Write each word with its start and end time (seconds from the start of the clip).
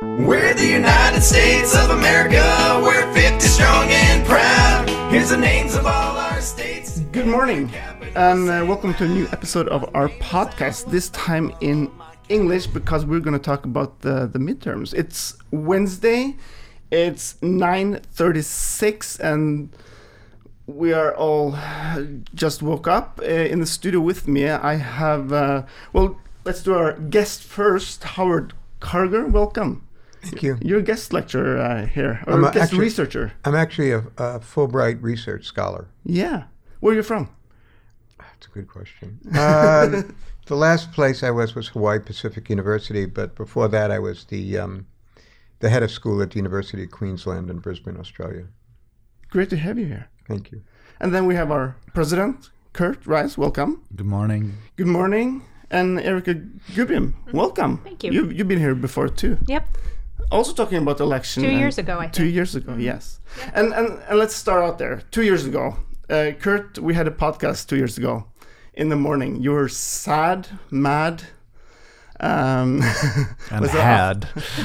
We're 0.00 0.54
the 0.54 0.64
United 0.64 1.22
States 1.22 1.74
of 1.74 1.90
America. 1.90 2.80
We're 2.84 3.12
50 3.12 3.40
strong 3.40 3.88
and 3.88 4.24
proud. 4.24 4.88
Here's 5.10 5.30
the 5.30 5.36
names 5.36 5.74
of 5.74 5.86
all 5.86 6.16
our 6.16 6.40
states. 6.40 7.00
Good 7.10 7.26
morning, 7.26 7.68
and 8.14 8.48
uh, 8.48 8.64
welcome 8.64 8.94
to 8.94 9.04
a 9.06 9.08
new 9.08 9.26
episode 9.32 9.66
of 9.68 9.90
our 9.94 10.08
podcast. 10.08 10.88
This 10.92 11.08
time 11.08 11.52
in 11.60 11.90
English 12.28 12.68
because 12.68 13.06
we're 13.06 13.18
going 13.18 13.36
to 13.36 13.42
talk 13.42 13.64
about 13.64 14.02
the, 14.02 14.28
the 14.32 14.38
midterms. 14.38 14.94
It's 14.94 15.36
Wednesday. 15.50 16.36
It's 16.92 17.34
9:36, 17.42 19.18
and 19.18 19.70
we 20.68 20.92
are 20.92 21.12
all 21.16 21.56
just 22.34 22.62
woke 22.62 22.86
up. 22.86 23.18
Uh, 23.20 23.24
in 23.24 23.58
the 23.58 23.66
studio 23.66 23.98
with 23.98 24.28
me, 24.28 24.48
I 24.48 24.76
have 24.76 25.32
uh, 25.32 25.64
well. 25.92 26.20
Let's 26.44 26.62
do 26.62 26.74
our 26.74 26.92
guest 26.92 27.42
first. 27.42 28.04
Howard 28.04 28.52
Karger, 28.80 29.28
welcome. 29.28 29.87
Thank 30.22 30.42
you. 30.42 30.58
You're 30.62 30.78
a 30.80 30.82
guest 30.82 31.12
lecturer 31.12 31.58
uh, 31.58 31.86
here, 31.86 32.22
or 32.26 32.34
I'm 32.34 32.44
a- 32.44 32.52
guest 32.52 32.64
actually- 32.72 32.80
researcher. 32.80 33.32
I'm 33.44 33.54
actually 33.54 33.92
a, 33.92 33.98
a 34.16 34.40
Fulbright 34.40 35.02
research 35.02 35.44
scholar. 35.44 35.88
Yeah. 36.04 36.44
Where 36.80 36.92
are 36.92 36.96
you 36.96 37.02
from? 37.02 37.28
That's 38.18 38.46
a 38.46 38.50
good 38.50 38.68
question. 38.68 39.18
Uh, 39.34 40.02
the 40.46 40.56
last 40.56 40.92
place 40.92 41.22
I 41.22 41.30
was 41.30 41.54
was 41.54 41.68
Hawaii 41.68 41.98
Pacific 41.98 42.48
University, 42.48 43.04
but 43.06 43.34
before 43.34 43.68
that, 43.68 43.90
I 43.90 43.98
was 43.98 44.24
the 44.26 44.58
um, 44.58 44.86
the 45.60 45.68
head 45.68 45.82
of 45.82 45.90
school 45.90 46.22
at 46.22 46.30
the 46.30 46.36
University 46.36 46.84
of 46.84 46.90
Queensland 46.90 47.50
in 47.50 47.58
Brisbane, 47.58 47.96
Australia. 47.98 48.46
Great 49.30 49.50
to 49.50 49.56
have 49.56 49.78
you 49.78 49.86
here. 49.86 50.08
Thank 50.28 50.52
you. 50.52 50.62
And 51.00 51.12
then 51.14 51.26
we 51.26 51.34
have 51.34 51.50
our 51.50 51.76
president, 51.94 52.50
Curt 52.72 53.04
Rice. 53.06 53.36
Welcome. 53.36 53.82
Good 53.94 54.06
morning. 54.06 54.54
Good 54.76 54.86
morning. 54.86 55.42
And 55.70 56.00
Erika 56.00 56.34
Gubrium, 56.74 57.14
welcome. 57.32 57.78
Thank 57.84 58.02
you. 58.04 58.12
you. 58.12 58.30
You've 58.30 58.48
been 58.48 58.58
here 58.60 58.74
before 58.74 59.08
too. 59.08 59.36
Yep. 59.46 59.66
Also 60.30 60.52
talking 60.52 60.78
about 60.78 61.00
election. 61.00 61.42
Two 61.42 61.50
years 61.50 61.78
ago, 61.78 61.98
I 61.98 62.02
think. 62.02 62.12
Two 62.12 62.26
years 62.26 62.54
ago, 62.54 62.74
yes. 62.76 63.20
And, 63.54 63.72
and 63.72 63.98
and 64.08 64.18
let's 64.18 64.34
start 64.34 64.62
out 64.62 64.78
there. 64.78 65.02
Two 65.10 65.22
years 65.22 65.46
ago, 65.46 65.76
uh, 66.10 66.32
Curt, 66.38 66.78
we 66.78 66.94
had 66.94 67.06
a 67.06 67.10
podcast 67.10 67.68
two 67.68 67.76
years 67.76 67.98
ago. 67.98 68.24
In 68.74 68.90
the 68.90 68.96
morning, 68.96 69.42
you 69.42 69.52
were 69.52 69.68
sad, 69.68 70.48
mad, 70.70 71.24
um, 72.20 72.82
And 73.50 73.60
Was 73.60 73.70
had. 73.70 74.28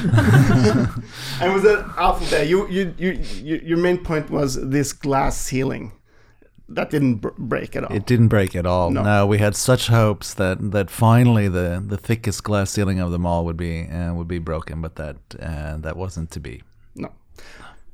and 1.40 1.54
was 1.54 1.62
that 1.62 1.92
awful 1.96 2.26
day? 2.26 2.46
You, 2.46 2.68
you, 2.68 2.94
you, 2.98 3.12
you, 3.12 3.60
your 3.64 3.78
main 3.78 3.98
point 3.98 4.30
was 4.30 4.54
this 4.70 4.92
glass 4.92 5.36
ceiling 5.36 5.92
that 6.68 6.90
didn't 6.90 7.16
br- 7.16 7.28
break 7.36 7.76
at 7.76 7.84
all. 7.84 7.94
It 7.94 8.06
didn't 8.06 8.28
break 8.28 8.56
at 8.56 8.66
all. 8.66 8.90
No. 8.90 9.02
No, 9.02 9.26
we 9.26 9.38
had 9.38 9.54
such 9.56 9.88
hopes 9.88 10.34
that 10.34 10.72
that 10.72 10.90
finally 10.90 11.48
the 11.48 11.82
the 11.86 11.96
thickest 11.96 12.42
glass 12.44 12.70
ceiling 12.70 13.00
of 13.00 13.10
them 13.12 13.26
all 13.26 13.44
would 13.44 13.56
be 13.56 13.88
uh, 13.88 14.14
would 14.14 14.28
be 14.28 14.38
broken, 14.38 14.80
but 14.80 14.96
that 14.96 15.16
uh, 15.40 15.76
that 15.78 15.96
wasn't 15.96 16.30
to 16.32 16.40
be. 16.40 16.62
No. 16.94 17.10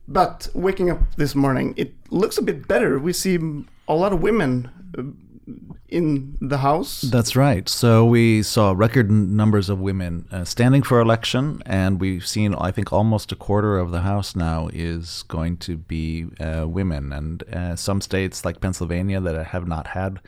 But 0.06 0.48
waking 0.54 0.90
up 0.90 1.00
this 1.16 1.34
morning, 1.34 1.74
it 1.76 1.94
looks 2.10 2.38
a 2.38 2.42
bit 2.42 2.66
better. 2.66 2.98
We 2.98 3.12
see 3.12 3.38
a 3.88 3.94
lot 3.94 4.12
of 4.12 4.20
women 4.20 4.70
uh, 4.98 5.02
in 5.88 6.36
the 6.40 6.58
house. 6.58 7.00
That's 7.00 7.34
right. 7.34 7.68
So 7.68 8.04
we 8.04 8.42
saw 8.42 8.72
record 8.76 9.10
numbers 9.10 9.68
of 9.68 9.80
women 9.80 10.26
uh, 10.30 10.44
standing 10.44 10.82
for 10.82 11.00
election, 11.00 11.62
and 11.66 12.00
we've 12.00 12.26
seen, 12.26 12.54
I 12.54 12.70
think, 12.70 12.92
almost 12.92 13.32
a 13.32 13.36
quarter 13.36 13.78
of 13.78 13.90
the 13.90 14.00
House 14.00 14.36
now 14.36 14.68
is 14.72 15.24
going 15.28 15.56
to 15.58 15.76
be 15.76 16.26
uh, 16.38 16.66
women. 16.68 17.12
And 17.12 17.42
uh, 17.52 17.76
some 17.76 18.00
states, 18.00 18.44
like 18.44 18.60
Pennsylvania, 18.60 19.20
that 19.20 19.46
have 19.46 19.66
not 19.66 19.88
had 19.88 20.20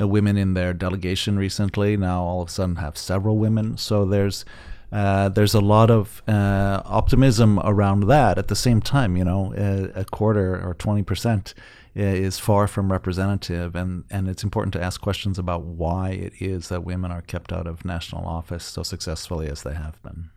uh, 0.00 0.06
women 0.06 0.36
in 0.36 0.54
their 0.54 0.72
delegation 0.72 1.36
recently, 1.38 1.96
now 1.96 2.22
all 2.22 2.42
of 2.42 2.48
a 2.48 2.50
sudden 2.52 2.76
have 2.76 2.96
several 2.96 3.38
women. 3.38 3.76
So 3.76 4.04
there's 4.04 4.44
uh, 4.92 5.28
there's 5.28 5.54
a 5.54 5.60
lot 5.60 5.90
of 5.90 6.22
uh, 6.26 6.82
optimism 6.84 7.58
around 7.64 8.08
that. 8.08 8.38
At 8.38 8.48
the 8.48 8.56
same 8.56 8.80
time, 8.80 9.16
you 9.16 9.24
know, 9.24 9.54
a, 9.56 10.00
a 10.00 10.04
quarter 10.04 10.54
or 10.66 10.74
twenty 10.74 11.02
percent 11.02 11.54
is 11.94 12.38
far 12.38 12.68
from 12.68 12.92
representative, 12.92 13.74
and, 13.74 14.04
and 14.08 14.28
it's 14.28 14.44
important 14.44 14.72
to 14.72 14.80
ask 14.80 15.00
questions 15.00 15.38
about 15.38 15.64
why 15.64 16.10
it 16.10 16.32
is 16.38 16.68
that 16.68 16.84
women 16.84 17.10
are 17.10 17.22
kept 17.22 17.52
out 17.52 17.66
of 17.66 17.84
national 17.84 18.24
office 18.24 18.62
so 18.64 18.84
successfully 18.84 19.48
as 19.48 19.62
they 19.64 19.74
have 19.74 20.00
been. 20.02 20.30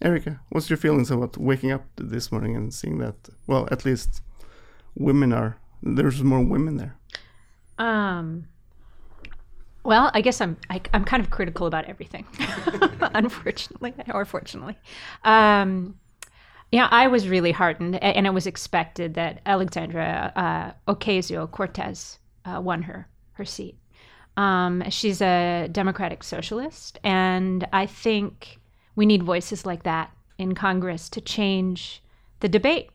Erika, 0.00 0.40
what's 0.50 0.70
your 0.70 0.76
feelings 0.76 1.10
about 1.10 1.36
waking 1.36 1.72
up 1.72 1.84
this 1.96 2.30
morning 2.30 2.54
and 2.54 2.72
seeing 2.72 2.98
that, 2.98 3.16
well, 3.48 3.66
at 3.72 3.84
least 3.84 4.22
women 4.94 5.32
are, 5.32 5.58
there's 5.82 6.22
more 6.22 6.44
women 6.44 6.76
there. 6.76 6.96
Um. 7.78 8.46
Well, 9.88 10.10
I 10.12 10.20
guess 10.20 10.42
I'm 10.42 10.58
I, 10.68 10.82
I'm 10.92 11.06
kind 11.06 11.24
of 11.24 11.30
critical 11.30 11.66
about 11.66 11.86
everything, 11.86 12.26
unfortunately 13.14 13.94
or 14.12 14.26
fortunately. 14.26 14.76
Um, 15.24 15.98
yeah, 16.70 16.88
I 16.90 17.06
was 17.06 17.26
really 17.26 17.52
heartened, 17.52 17.96
and 18.02 18.26
it 18.26 18.34
was 18.34 18.46
expected 18.46 19.14
that 19.14 19.40
Alexandra 19.46 20.74
uh, 20.86 20.92
Ocasio 20.92 21.50
Cortez 21.50 22.18
uh, 22.44 22.60
won 22.60 22.82
her 22.82 23.08
her 23.32 23.46
seat. 23.46 23.78
Um, 24.36 24.84
she's 24.90 25.22
a 25.22 25.68
democratic 25.72 26.22
socialist, 26.22 26.98
and 27.02 27.66
I 27.72 27.86
think 27.86 28.58
we 28.94 29.06
need 29.06 29.22
voices 29.22 29.64
like 29.64 29.84
that 29.84 30.12
in 30.36 30.54
Congress 30.54 31.08
to 31.08 31.22
change 31.22 32.02
the 32.40 32.48
debate. 32.50 32.90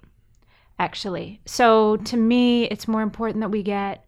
Actually, 0.78 1.42
so 1.48 1.98
to 1.98 2.18
me, 2.18 2.66
it's 2.66 2.88
more 2.88 3.02
important 3.02 3.40
that 3.40 3.50
we 3.50 3.64
get 3.64 4.06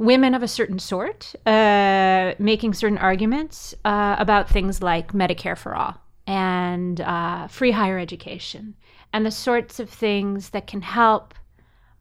women 0.00 0.34
of 0.34 0.42
a 0.42 0.48
certain 0.48 0.78
sort 0.78 1.34
uh, 1.46 2.32
making 2.38 2.72
certain 2.72 2.96
arguments 2.96 3.74
uh, 3.84 4.16
about 4.18 4.48
things 4.48 4.82
like 4.82 5.12
Medicare 5.12 5.56
for 5.56 5.76
all 5.76 6.00
and 6.26 7.02
uh, 7.02 7.46
free 7.48 7.70
higher 7.70 7.98
education 7.98 8.74
and 9.12 9.26
the 9.26 9.30
sorts 9.30 9.78
of 9.78 9.90
things 9.90 10.50
that 10.50 10.66
can 10.66 10.80
help 10.80 11.34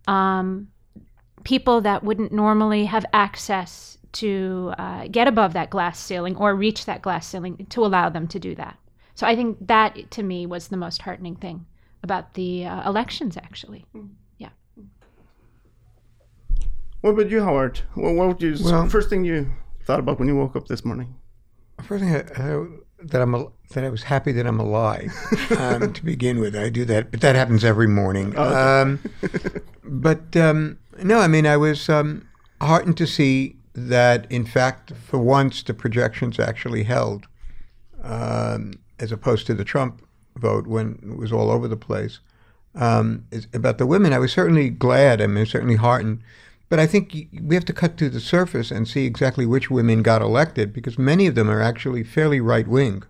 um, 0.08 0.70
people 1.44 1.82
that 1.82 2.02
wouldn't 2.02 2.32
normally 2.32 2.86
have 2.86 3.06
access 3.12 3.98
to 4.14 4.74
uh, 4.78 5.08
get 5.08 5.28
above 5.28 5.52
that 5.54 5.70
glass 5.70 6.00
ceiling 6.00 6.38
or 6.38 6.56
reach 6.56 6.86
that 6.86 7.02
glass 7.02 7.28
ceiling 7.28 7.68
to 7.70 7.86
allow 7.86 8.08
them 8.08 8.28
to 8.30 8.40
do 8.40 8.56
that. 8.56 8.78
So 9.14 9.28
I 9.28 9.36
think 9.36 9.68
that 9.68 10.10
to 10.12 10.24
me 10.24 10.46
was 10.46 10.70
the 10.70 10.78
most 10.78 11.02
heartening 11.02 11.36
thing 11.36 11.66
about 12.02 12.34
the 12.36 12.66
uh, 12.66 12.90
elections, 12.90 13.36
actually. 13.36 13.86
Yeah. 13.94 14.02
What 17.02 17.12
about 17.12 17.30
you, 17.30 17.42
Howard? 17.42 17.80
What 17.96 18.14
would 18.28 18.42
you, 18.42 18.56
Well- 18.64 18.88
first 18.90 19.10
thing 19.10 19.24
you 19.24 19.50
thought 19.86 20.00
about 20.00 20.20
when 20.20 20.28
you 20.28 20.36
woke 20.36 20.56
up 20.56 20.68
this 20.68 20.84
morning? 20.84 21.16
First 21.84 22.04
thing, 22.04 22.14
I, 22.14 22.20
I, 22.20 22.66
that 23.04 23.22
I'm 23.22 23.48
that 23.72 23.84
I 23.86 23.90
was 23.90 24.04
happy 24.04 24.32
that 24.34 24.46
I'm 24.46 24.60
alive 24.60 25.14
um, 25.58 25.94
to 25.94 26.04
begin 26.04 26.40
with. 26.40 26.56
I 26.56 26.70
do 26.70 26.84
that, 26.86 27.12
but 27.12 27.22
that 27.22 27.36
happens 27.36 27.64
every 27.64 27.88
morning. 27.88 28.36
Um, 28.38 29.00
but 29.84 30.36
um, 30.36 30.78
no, 31.02 31.20
I 31.20 31.28
mean, 31.28 31.48
I 31.48 31.56
was 31.56 31.88
um, 31.88 32.28
heartened 32.62 32.98
to 32.98 33.08
see 33.08 33.56
that, 33.74 34.30
in 34.30 34.46
fact, 34.46 34.92
for 35.08 35.20
once, 35.20 35.64
the 35.64 35.74
projections 35.74 36.38
actually 36.40 36.84
held, 36.84 37.28
um, 38.04 38.74
as 39.00 39.12
opposed 39.14 39.48
to 39.48 39.54
the 39.54 39.64
Trump 39.64 40.02
vote 40.36 40.68
when 40.68 41.00
it 41.02 41.18
was 41.18 41.32
all 41.32 41.50
over 41.50 41.68
the 41.70 41.78
place. 41.78 42.20
Um, 42.76 43.26
is- 43.32 43.48
about 43.54 43.78
the 43.78 43.86
women, 43.86 44.12
I 44.12 44.20
was 44.20 44.34
certainly 44.34 44.70
glad. 44.70 45.22
I 45.22 45.28
mean, 45.28 45.46
certainly 45.46 45.76
heartened. 45.78 46.22
But 46.70 46.80
I 46.80 46.86
think 46.86 47.28
we 47.42 47.56
have 47.56 47.66
to 47.66 47.74
cut 47.74 47.98
to 47.98 48.10
the 48.10 48.20
surface 48.20 48.70
and 48.70 48.88
see 48.88 49.06
exactly 49.06 49.46
which 49.46 49.72
women 49.72 50.04
got 50.04 50.22
elected 50.22 50.72
because 50.72 51.00
many 51.00 51.26
of 51.26 51.34
them 51.34 51.50
are 51.50 51.62
actually 51.62 52.04
fairly 52.04 52.40
right 52.40 52.68
wing 52.68 53.04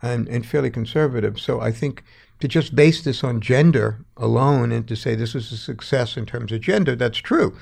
and, 0.00 0.28
and 0.28 0.46
fairly 0.46 0.70
conservative. 0.70 1.40
So 1.40 1.60
I 1.60 1.72
think 1.72 2.04
to 2.40 2.46
just 2.46 2.76
base 2.76 3.02
this 3.02 3.24
on 3.24 3.40
gender 3.40 4.04
alone 4.16 4.70
and 4.70 4.86
to 4.86 4.94
say 4.94 5.14
this 5.14 5.34
is 5.34 5.50
a 5.50 5.56
success 5.56 6.16
in 6.16 6.26
terms 6.26 6.52
of 6.52 6.60
gender, 6.60 6.94
that's 6.94 7.18
true. 7.18 7.56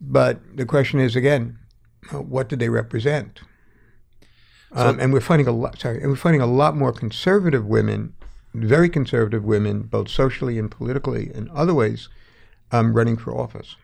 But 0.00 0.56
the 0.56 0.66
question 0.66 1.00
is 1.00 1.16
again, 1.16 1.58
what 2.10 2.48
do 2.48 2.56
they 2.56 2.68
represent? 2.68 3.40
Um, 4.72 4.98
and 5.00 5.12
we're 5.12 5.20
finding 5.20 5.46
a 5.46 5.52
lot. 5.52 5.78
Sorry, 5.78 6.00
and 6.00 6.10
we're 6.10 6.16
finding 6.16 6.40
a 6.40 6.46
lot 6.46 6.76
more 6.76 6.92
conservative 6.92 7.66
women, 7.66 8.14
very 8.54 8.88
conservative 8.88 9.44
women, 9.44 9.82
both 9.82 10.08
socially 10.08 10.58
and 10.58 10.70
politically 10.70 11.30
and 11.34 11.50
other 11.50 11.74
ways, 11.74 12.08
um, 12.70 12.94
running 12.94 13.16
for 13.16 13.36
office. 13.36 13.76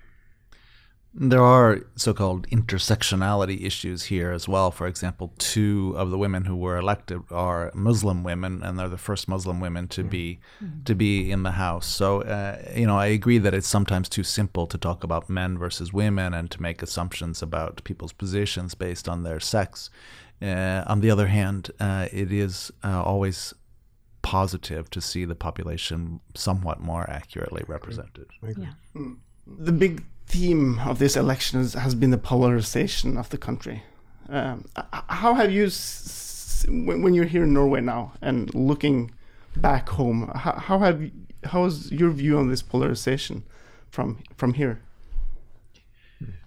There 1.21 1.43
are 1.43 1.81
so-called 1.97 2.47
intersectionality 2.49 3.65
issues 3.67 4.05
here 4.05 4.31
as 4.31 4.47
well. 4.47 4.71
For 4.71 4.87
example, 4.87 5.33
two 5.39 5.93
of 5.97 6.11
the 6.11 6.19
women 6.19 6.45
who 6.45 6.55
were 6.55 6.77
elected 6.77 7.23
are 7.33 7.73
Muslim 7.75 8.23
women, 8.23 8.63
and 8.63 8.79
they're 8.79 8.89
the 8.89 8.99
first 8.99 9.27
Muslim 9.27 9.59
women 9.59 9.89
to 9.89 10.05
be 10.05 10.39
to 10.85 10.95
be 10.95 11.33
in 11.33 11.43
the 11.43 11.51
House. 11.53 11.89
So, 11.89 12.23
uh, 12.23 12.63
you 12.73 12.87
know, 12.87 12.97
I 12.97 13.07
agree 13.07 13.39
that 13.39 13.53
it's 13.53 13.67
sometimes 13.67 14.09
too 14.09 14.23
simple 14.23 14.69
to 14.69 14.79
talk 14.79 15.03
about 15.03 15.29
men 15.29 15.59
versus 15.59 15.93
women 15.93 16.35
and 16.35 16.53
to 16.53 16.63
make 16.63 16.83
assumptions 16.83 17.43
about 17.43 17.83
people's 17.83 18.13
positions 18.13 18.77
based 18.77 19.09
on 19.09 19.25
their 19.25 19.41
sex. 19.41 19.91
Uh, 20.41 20.85
on 20.87 21.01
the 21.01 21.11
other 21.11 21.27
hand, 21.27 21.73
uh, 21.81 22.07
it 22.13 22.31
is 22.31 22.71
uh, 22.85 23.03
always 23.03 23.55
positive 24.23 24.89
to 24.91 25.01
see 25.01 25.25
the 25.25 25.35
population 25.35 26.21
somewhat 26.35 26.81
more 26.81 27.11
accurately 27.11 27.65
represented. 27.67 28.27
Yeah. 28.57 28.75
The 29.47 29.73
big 29.73 30.05
theme 30.29 30.79
of 30.81 30.99
this 30.99 31.17
election 31.17 31.67
has 31.67 31.95
been 31.95 32.11
the 32.11 32.19
polarization 32.19 33.17
of 33.17 33.31
the 33.31 33.39
country. 33.39 33.83
Um, 34.29 34.67
how 35.09 35.35
have 35.35 35.51
you 35.51 35.71
when, 36.67 37.15
you're 37.15 37.25
here 37.25 37.45
in 37.45 37.53
Norway 37.53 37.81
now 37.81 38.13
and 38.21 38.53
looking 38.55 39.13
back 39.57 39.89
home, 39.89 40.31
how, 40.35 40.79
have 40.79 41.03
you, 41.03 41.11
how 41.45 41.65
is 41.65 41.91
your 41.91 42.11
view 42.11 42.39
on 42.39 42.49
this 42.49 42.63
polarization 42.63 43.45
from 43.91 44.23
from 44.37 44.55
here? 44.55 44.83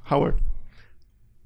Howard. 0.03 0.39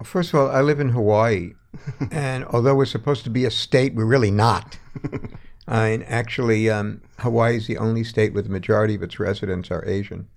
First 0.03 0.33
of 0.33 0.39
all, 0.39 0.49
I 0.49 0.61
live 0.61 0.79
in 0.79 0.89
Hawaii, 0.89 1.53
and 2.11 2.43
although 2.45 2.75
we're 2.75 2.85
supposed 2.85 3.23
to 3.25 3.29
be 3.29 3.45
a 3.45 3.51
state, 3.51 3.93
we're 3.93 4.05
really 4.05 4.31
not. 4.31 4.77
Uh, 5.03 5.19
and 5.67 6.03
actually, 6.05 6.69
um, 6.69 7.01
Hawaii 7.19 7.57
is 7.57 7.67
the 7.67 7.77
only 7.77 8.03
state 8.03 8.33
with 8.33 8.45
the 8.45 8.51
majority 8.51 8.95
of 8.95 9.03
its 9.03 9.19
residents 9.19 9.71
are 9.71 9.85
Asian, 9.85 10.27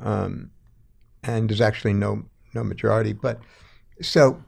um, 0.00 0.50
and 1.26 1.48
there's 1.48 1.60
actually 1.60 1.94
no 1.94 2.24
no 2.54 2.64
majority. 2.64 3.12
But 3.12 3.40
so, 4.00 4.42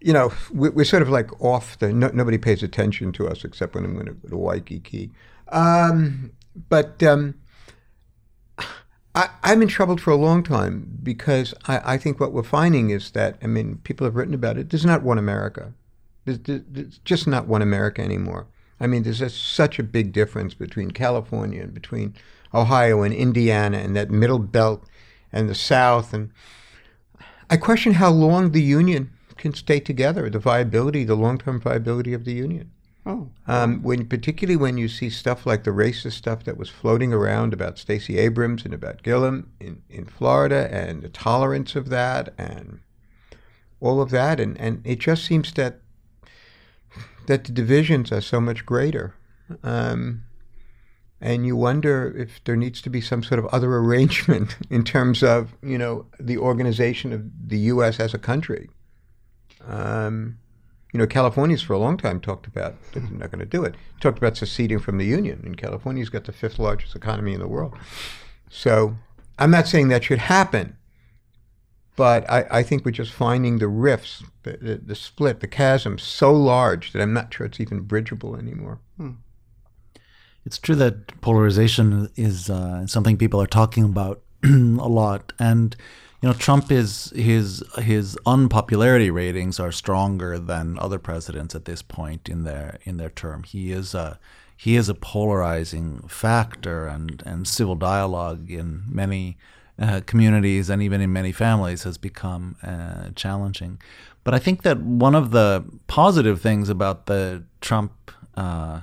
you 0.00 0.12
know, 0.12 0.32
we, 0.52 0.70
we're 0.70 0.84
sort 0.84 1.02
of 1.02 1.08
like 1.08 1.40
off 1.40 1.78
the. 1.78 1.92
No, 1.92 2.08
nobody 2.08 2.38
pays 2.38 2.62
attention 2.62 3.12
to 3.12 3.28
us 3.28 3.44
except 3.44 3.74
when 3.74 3.84
I'm 3.84 3.94
going 3.94 4.06
to 4.06 4.12
go 4.12 4.28
to 4.28 4.36
Waikiki. 4.36 5.10
Um, 5.48 6.32
but 6.68 7.02
um, 7.02 7.34
I, 9.14 9.28
I'm 9.42 9.62
in 9.62 9.68
trouble 9.68 9.96
for 9.96 10.10
a 10.10 10.16
long 10.16 10.42
time 10.42 10.98
because 11.02 11.54
I, 11.66 11.94
I 11.94 11.98
think 11.98 12.18
what 12.18 12.32
we're 12.32 12.42
finding 12.42 12.90
is 12.90 13.10
that 13.12 13.38
I 13.42 13.46
mean 13.46 13.76
people 13.84 14.04
have 14.06 14.16
written 14.16 14.34
about 14.34 14.58
it. 14.58 14.70
There's 14.70 14.86
not 14.86 15.02
one 15.02 15.18
America. 15.18 15.72
There's, 16.24 16.38
there's 16.44 16.98
just 16.98 17.26
not 17.26 17.46
one 17.48 17.62
America 17.62 18.00
anymore. 18.00 18.46
I 18.78 18.86
mean, 18.86 19.02
there's 19.02 19.20
a, 19.20 19.30
such 19.30 19.78
a 19.78 19.84
big 19.84 20.12
difference 20.12 20.54
between 20.54 20.90
California 20.90 21.62
and 21.62 21.74
between 21.74 22.14
Ohio 22.54 23.02
and 23.02 23.14
Indiana 23.14 23.78
and 23.78 23.94
that 23.96 24.10
middle 24.10 24.38
belt 24.38 24.84
and 25.32 25.48
the 25.48 25.54
South. 25.54 26.12
And 26.12 26.30
I 27.48 27.56
question 27.56 27.94
how 27.94 28.10
long 28.10 28.52
the 28.52 28.62
Union 28.62 29.10
can 29.36 29.54
stay 29.54 29.80
together, 29.80 30.30
the 30.30 30.38
viability, 30.38 31.04
the 31.04 31.14
long-term 31.14 31.60
viability 31.60 32.14
of 32.14 32.24
the 32.24 32.34
Union. 32.34 32.70
Oh, 33.04 33.30
Um, 33.48 33.82
when 33.82 34.06
particularly 34.06 34.56
when 34.56 34.78
you 34.78 34.86
see 34.86 35.10
stuff 35.10 35.44
like 35.44 35.64
the 35.64 35.72
racist 35.72 36.12
stuff 36.12 36.44
that 36.44 36.56
was 36.56 36.68
floating 36.68 37.12
around 37.12 37.52
about 37.52 37.78
Stacey 37.78 38.16
Abrams 38.16 38.64
and 38.64 38.72
about 38.72 39.02
Gillum 39.02 39.50
in, 39.58 39.82
in 39.90 40.04
Florida 40.04 40.68
and 40.70 41.02
the 41.02 41.08
tolerance 41.08 41.74
of 41.74 41.88
that 41.88 42.32
and 42.38 42.78
all 43.80 44.00
of 44.00 44.10
that 44.10 44.38
and, 44.38 44.56
and 44.60 44.82
it 44.86 45.00
just 45.00 45.24
seems 45.24 45.52
that 45.54 45.80
that 47.26 47.44
the 47.44 47.52
divisions 47.52 48.12
are 48.12 48.20
so 48.20 48.40
much 48.40 48.64
greater. 48.66 49.14
Um, 49.62 50.22
and 51.22 51.46
you 51.46 51.54
wonder 51.54 52.12
if 52.18 52.42
there 52.44 52.56
needs 52.56 52.82
to 52.82 52.90
be 52.90 53.00
some 53.00 53.22
sort 53.22 53.38
of 53.38 53.46
other 53.46 53.76
arrangement 53.78 54.56
in 54.68 54.82
terms 54.82 55.22
of, 55.22 55.54
you 55.62 55.78
know, 55.78 56.06
the 56.18 56.36
organization 56.36 57.12
of 57.12 57.48
the 57.48 57.58
U.S. 57.58 58.00
as 58.00 58.12
a 58.12 58.18
country. 58.18 58.68
Um, 59.64 60.38
you 60.92 60.98
know, 60.98 61.06
California's 61.06 61.62
for 61.62 61.72
a 61.72 61.78
long 61.78 61.96
time 61.96 62.20
talked 62.20 62.46
about 62.46 62.74
they're 62.92 63.02
not 63.02 63.30
going 63.30 63.38
to 63.38 63.46
do 63.46 63.64
it. 63.64 63.76
Talked 64.00 64.18
about 64.18 64.36
seceding 64.36 64.80
from 64.80 64.98
the 64.98 65.06
union, 65.06 65.40
and 65.44 65.56
California's 65.56 66.10
got 66.10 66.24
the 66.24 66.32
fifth 66.32 66.58
largest 66.58 66.94
economy 66.94 67.32
in 67.32 67.40
the 67.40 67.48
world. 67.48 67.74
So 68.50 68.96
I'm 69.38 69.52
not 69.52 69.68
saying 69.68 69.88
that 69.88 70.04
should 70.04 70.18
happen, 70.18 70.76
but 71.96 72.28
I, 72.28 72.46
I 72.50 72.62
think 72.62 72.84
we're 72.84 72.90
just 72.90 73.12
finding 73.12 73.58
the 73.58 73.68
rifts, 73.68 74.24
the, 74.42 74.58
the, 74.58 74.74
the 74.74 74.94
split, 74.94 75.40
the 75.40 75.46
chasm 75.46 75.98
so 75.98 76.34
large 76.34 76.92
that 76.92 77.00
I'm 77.00 77.14
not 77.14 77.32
sure 77.32 77.46
it's 77.46 77.60
even 77.60 77.82
bridgeable 77.82 78.36
anymore. 78.36 78.80
It's 80.44 80.58
true 80.58 80.74
that 80.76 81.20
polarization 81.20 82.10
is 82.16 82.50
uh, 82.50 82.86
something 82.86 83.16
people 83.16 83.40
are 83.40 83.46
talking 83.46 83.84
about 83.84 84.22
a 84.44 84.48
lot, 84.48 85.32
and 85.38 85.76
you 86.20 86.28
know, 86.28 86.34
Trump 86.34 86.70
is 86.70 87.12
his 87.16 87.64
his 87.78 88.16
unpopularity 88.26 89.10
ratings 89.10 89.58
are 89.58 89.72
stronger 89.72 90.38
than 90.38 90.78
other 90.78 90.98
presidents 90.98 91.54
at 91.54 91.64
this 91.64 91.82
point 91.82 92.28
in 92.28 92.44
their 92.44 92.78
in 92.84 92.96
their 92.96 93.10
term. 93.10 93.42
He 93.42 93.72
is 93.72 93.94
a 93.94 94.18
he 94.56 94.76
is 94.76 94.88
a 94.88 94.94
polarizing 94.94 96.06
factor, 96.08 96.86
and 96.86 97.22
and 97.26 97.46
civil 97.46 97.74
dialogue 97.74 98.50
in 98.50 98.84
many 98.88 99.36
uh, 99.80 100.00
communities 100.06 100.70
and 100.70 100.82
even 100.82 101.00
in 101.00 101.12
many 101.12 101.32
families 101.32 101.82
has 101.82 101.98
become 101.98 102.56
uh, 102.62 103.10
challenging. 103.16 103.80
But 104.22 104.34
I 104.34 104.38
think 104.38 104.62
that 104.62 104.78
one 104.80 105.14
of 105.14 105.32
the 105.32 105.64
positive 105.88 106.40
things 106.40 106.68
about 106.68 107.06
the 107.06 107.42
Trump 107.60 108.12
uh, 108.36 108.82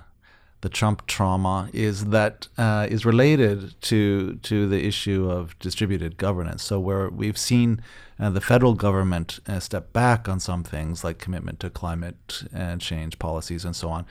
the 0.61 0.69
Trump 0.69 1.07
trauma 1.07 1.69
is 1.73 2.05
that 2.05 2.47
uh, 2.57 2.87
is 2.89 3.05
related 3.05 3.79
to 3.81 4.35
to 4.43 4.67
the 4.67 4.85
issue 4.85 5.29
of 5.29 5.57
distributed 5.59 6.17
governance. 6.17 6.63
So 6.63 6.79
where 6.79 7.09
we've 7.09 7.37
seen 7.37 7.81
uh, 8.19 8.29
the 8.29 8.41
federal 8.41 8.73
government 8.73 9.39
uh, 9.47 9.59
step 9.59 9.93
back 9.93 10.27
on 10.27 10.39
some 10.39 10.63
things 10.63 11.03
like 11.03 11.17
commitment 11.17 11.59
to 11.61 11.69
climate 11.69 12.43
uh, 12.55 12.75
change 12.77 13.19
policies 13.19 13.63
and 13.63 13.75
so 13.75 13.89
on, 13.89 14.05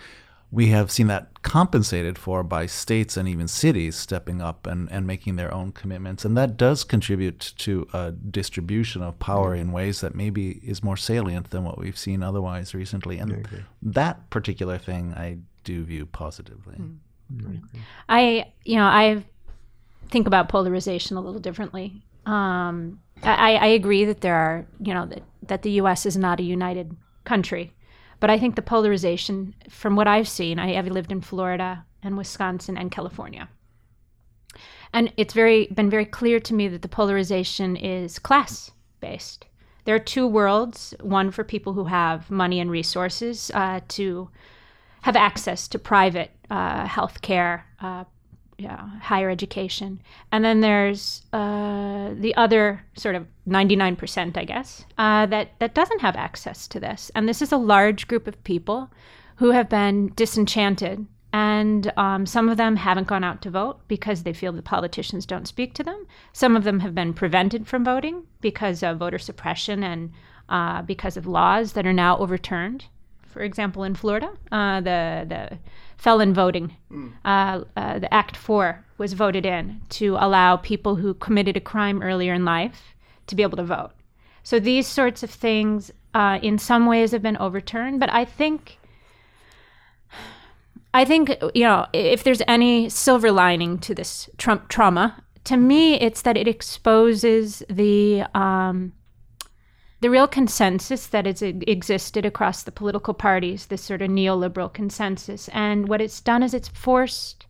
we 0.51 0.69
have 0.69 0.91
seen 0.91 1.09
that 1.09 1.43
compensated 1.43 2.17
for 2.17 2.43
by 2.43 2.65
states 2.65 3.19
and 3.19 3.29
even 3.29 3.47
cities 3.47 3.97
stepping 3.97 4.41
up 4.41 4.67
and, 4.67 4.91
and 4.91 5.07
making 5.07 5.37
their 5.37 5.53
own 5.53 5.73
commitments. 5.73 6.25
And 6.25 6.37
that 6.39 6.57
does 6.57 6.85
contribute 6.85 7.53
to 7.59 7.87
a 7.93 8.13
distribution 8.13 9.03
of 9.03 9.19
power 9.19 9.55
in 9.55 9.73
ways 9.73 10.01
that 10.01 10.15
maybe 10.15 10.53
is 10.65 10.83
more 10.83 10.97
salient 10.97 11.51
than 11.51 11.65
what 11.65 11.77
we've 11.77 11.99
seen 11.99 12.23
otherwise 12.23 12.75
recently. 12.75 13.19
And 13.19 13.47
that 13.83 14.31
particular 14.31 14.79
thing 14.79 15.13
I 15.13 15.39
do 15.69 15.85
view 15.85 16.07
positively. 16.07 16.77
I, 18.09 18.53
you 18.65 18.77
know, 18.77 18.87
I 18.87 19.23
think 20.09 20.27
about 20.27 20.49
polarization 20.49 21.19
a 21.19 21.21
little 21.21 21.41
differently. 21.41 22.03
Um, 22.25 23.01
I, 23.23 23.57
I 23.57 23.67
agree 23.67 24.07
that 24.07 24.23
there 24.23 24.35
are, 24.35 24.67
you 24.81 24.95
know, 24.95 25.05
that, 25.07 25.23
that 25.43 25.63
the 25.63 25.73
U.S. 25.83 26.07
is 26.07 26.17
not 26.17 26.41
a 26.41 26.43
united 26.43 26.97
country, 27.25 27.75
but 28.19 28.31
I 28.31 28.39
think 28.39 28.57
the 28.57 28.63
polarization, 28.63 29.55
from 29.69 29.95
what 29.95 30.09
I've 30.09 30.29
seen, 30.29 30.59
I 30.59 30.73
have 30.73 30.87
lived 30.89 31.13
in 31.13 31.21
Florida 31.21 31.85
and 32.03 32.17
Wisconsin 32.17 32.79
and 32.79 32.91
California, 32.91 33.49
and 34.95 35.13
it's 35.19 35.35
very 35.35 35.67
been 35.67 35.91
very 35.91 36.07
clear 36.07 36.41
to 36.41 36.55
me 36.55 36.69
that 36.69 36.81
the 36.81 36.89
polarization 36.89 37.77
is 37.77 38.19
class 38.19 38.71
based. 39.01 39.45
There 39.85 39.95
are 39.95 40.13
two 40.15 40.27
worlds: 40.27 40.95
one 41.03 41.31
for 41.31 41.45
people 41.45 41.75
who 41.75 41.85
have 41.85 42.31
money 42.31 42.59
and 42.61 42.71
resources 42.71 43.51
uh, 43.53 43.81
to 43.89 44.31
have 45.03 45.17
access 45.17 45.69
to 45.69 45.79
private 45.79 46.31
uh, 46.51 46.87
health 46.87 47.23
care, 47.23 47.67
uh, 47.81 48.05
yeah, 48.59 48.89
higher 49.01 49.31
education. 49.31 50.01
And 50.33 50.45
then 50.45 50.61
there's 50.61 51.23
uh, 51.33 52.11
the 52.15 52.35
other 52.37 52.85
sort 52.97 53.15
of 53.15 53.27
99%, 53.49 54.37
I 54.37 54.45
guess, 54.45 54.85
uh, 54.99 55.27
that, 55.27 55.53
that 55.61 55.75
doesn't 55.75 56.01
have 56.01 56.17
access 56.17 56.67
to 56.69 56.81
this. 56.81 57.11
And 57.15 57.29
this 57.29 57.41
is 57.41 57.53
a 57.53 57.57
large 57.57 58.09
group 58.09 58.27
of 58.27 58.43
people 58.45 58.91
who 59.37 59.53
have 59.53 59.69
been 59.69 60.13
disenchanted. 60.17 61.07
And 61.33 61.93
um, 61.97 62.27
some 62.27 62.49
of 62.49 62.57
them 62.57 62.77
haven't 62.77 63.07
gone 63.07 63.23
out 63.23 63.43
to 63.43 63.51
vote 63.51 63.81
because 63.87 64.23
they 64.23 64.33
feel 64.33 64.53
the 64.53 64.63
politicians 64.63 65.27
don't 65.27 65.47
speak 65.47 65.75
to 65.75 65.85
them. 65.85 66.07
Some 66.33 66.57
of 66.57 66.65
them 66.65 66.81
have 66.81 66.95
been 66.95 67.13
prevented 67.15 67.69
from 67.69 67.85
voting 67.85 68.25
because 68.41 68.83
of 68.83 68.99
voter 68.99 69.19
suppression 69.19 69.85
and 69.85 70.11
uh, 70.49 70.83
because 70.83 71.17
of 71.17 71.27
laws 71.27 71.75
that 71.75 71.87
are 71.87 71.93
now 71.93 72.17
overturned 72.19 72.87
for 73.39 73.45
example, 73.45 73.85
in 73.85 73.95
Florida, 73.95 74.33
uh, 74.51 74.81
the 74.81 75.25
the 75.29 75.59
felon 75.97 76.35
voting, 76.35 76.77
uh, 77.25 77.61
uh, 77.77 78.01
the 78.01 78.13
Act 78.13 78.37
Four 78.37 78.85
was 78.99 79.13
voted 79.13 79.47
in 79.47 79.81
to 79.91 80.17
allow 80.19 80.57
people 80.57 80.97
who 80.97 81.15
committed 81.15 81.57
a 81.57 81.61
crime 81.61 82.03
earlier 82.03 82.35
in 82.35 82.45
life 82.45 82.97
to 83.29 83.37
be 83.37 83.45
able 83.45 83.57
to 83.59 83.63
vote. 83.63 83.93
So 84.43 84.59
these 84.59 84.89
sorts 84.89 85.23
of 85.23 85.31
things, 85.31 85.93
uh, 86.15 86.41
in 86.43 86.59
some 86.59 86.87
ways, 86.87 87.13
have 87.13 87.23
been 87.23 87.37
overturned. 87.37 88.01
But 88.01 88.13
I 88.13 88.25
think, 88.25 88.79
I 90.93 91.05
think 91.05 91.31
you 91.55 91.63
know, 91.63 91.87
if 91.93 92.25
there's 92.25 92.43
any 92.49 92.89
silver 92.89 93.31
lining 93.31 93.79
to 93.87 93.95
this 93.95 94.29
Trump 94.37 94.67
trauma, 94.69 95.23
to 95.45 95.57
me, 95.57 95.95
it's 95.95 96.23
that 96.23 96.37
it 96.37 96.49
exposes 96.49 97.63
the 97.71 98.25
um, 98.35 98.95
the 100.01 100.11
real 100.11 100.29
consensus 100.29 101.07
that 101.09 101.27
has 101.27 101.43
existed 101.43 102.25
across 102.25 102.63
the 102.63 102.73
political 102.73 103.15
parties, 103.15 103.67
this 103.67 103.83
sort 103.83 104.03
of 104.03 104.11
neoliberal 104.11 104.73
consensus. 104.73 105.49
And 105.53 105.89
what 105.89 106.01
it's 106.01 106.21
done 106.21 106.43
is 106.43 106.55
it's 106.55 106.69
forced 106.69 107.47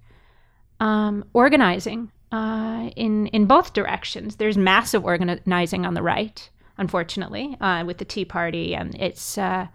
um, 0.81 1.25
organizing 1.33 2.11
uh, 2.33 2.90
in 2.97 3.26
in 3.28 3.47
both 3.47 3.73
directions. 3.73 4.37
There's 4.37 4.57
massive 4.57 5.05
organizing 5.05 5.87
on 5.87 5.95
the 5.95 6.02
right, 6.02 6.49
unfortunately, 6.76 7.57
uh, 7.61 7.85
with 7.87 7.99
the 7.99 8.05
Tea 8.05 8.25
Party 8.25 8.75
and 8.75 8.95
its 8.95 9.37
uh, 9.37 9.67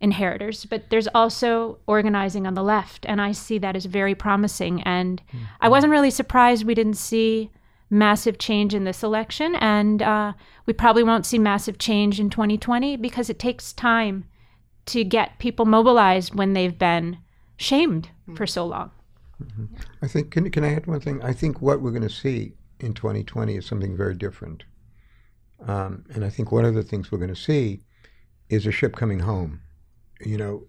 inheritors, 0.00 0.64
but 0.64 0.88
there's 0.90 1.08
also 1.08 1.78
organizing 1.86 2.46
on 2.46 2.54
the 2.54 2.62
left, 2.62 3.04
and 3.06 3.20
I 3.20 3.32
see 3.32 3.58
that 3.58 3.76
as 3.76 3.84
very 3.84 4.14
promising. 4.14 4.82
And 4.82 5.20
I 5.60 5.68
wasn't 5.68 5.90
really 5.90 6.10
surprised 6.10 6.64
we 6.64 6.74
didn't 6.74 6.94
see 6.94 7.50
massive 7.90 8.38
change 8.38 8.72
in 8.74 8.84
this 8.84 9.02
election, 9.02 9.56
and 9.56 10.00
uh, 10.00 10.32
we 10.64 10.72
probably 10.72 11.02
won't 11.02 11.26
see 11.26 11.38
massive 11.38 11.78
change 11.78 12.20
in 12.20 12.30
2020 12.30 12.96
because 12.96 13.28
it 13.28 13.38
takes 13.38 13.72
time 13.72 14.24
to 14.86 15.04
get 15.04 15.38
people 15.38 15.66
mobilized 15.66 16.34
when 16.34 16.52
they've 16.52 16.78
been 16.78 17.18
shamed 17.56 18.08
for 18.34 18.46
so 18.46 18.64
long. 18.64 18.90
I 20.02 20.08
think, 20.08 20.30
can, 20.30 20.50
can 20.50 20.64
I 20.64 20.74
add 20.74 20.86
one 20.86 21.00
thing? 21.00 21.22
I 21.22 21.32
think 21.32 21.60
what 21.60 21.80
we're 21.80 21.90
going 21.90 22.02
to 22.02 22.08
see 22.08 22.54
in 22.78 22.94
2020 22.94 23.56
is 23.56 23.66
something 23.66 23.96
very 23.96 24.14
different. 24.14 24.64
Um, 25.66 26.04
and 26.14 26.24
I 26.24 26.30
think 26.30 26.52
one 26.52 26.64
of 26.64 26.74
the 26.74 26.82
things 26.82 27.10
we're 27.10 27.18
going 27.18 27.34
to 27.34 27.40
see 27.40 27.82
is 28.48 28.66
a 28.66 28.72
ship 28.72 28.96
coming 28.96 29.20
home. 29.20 29.60
You 30.24 30.36
know, 30.36 30.64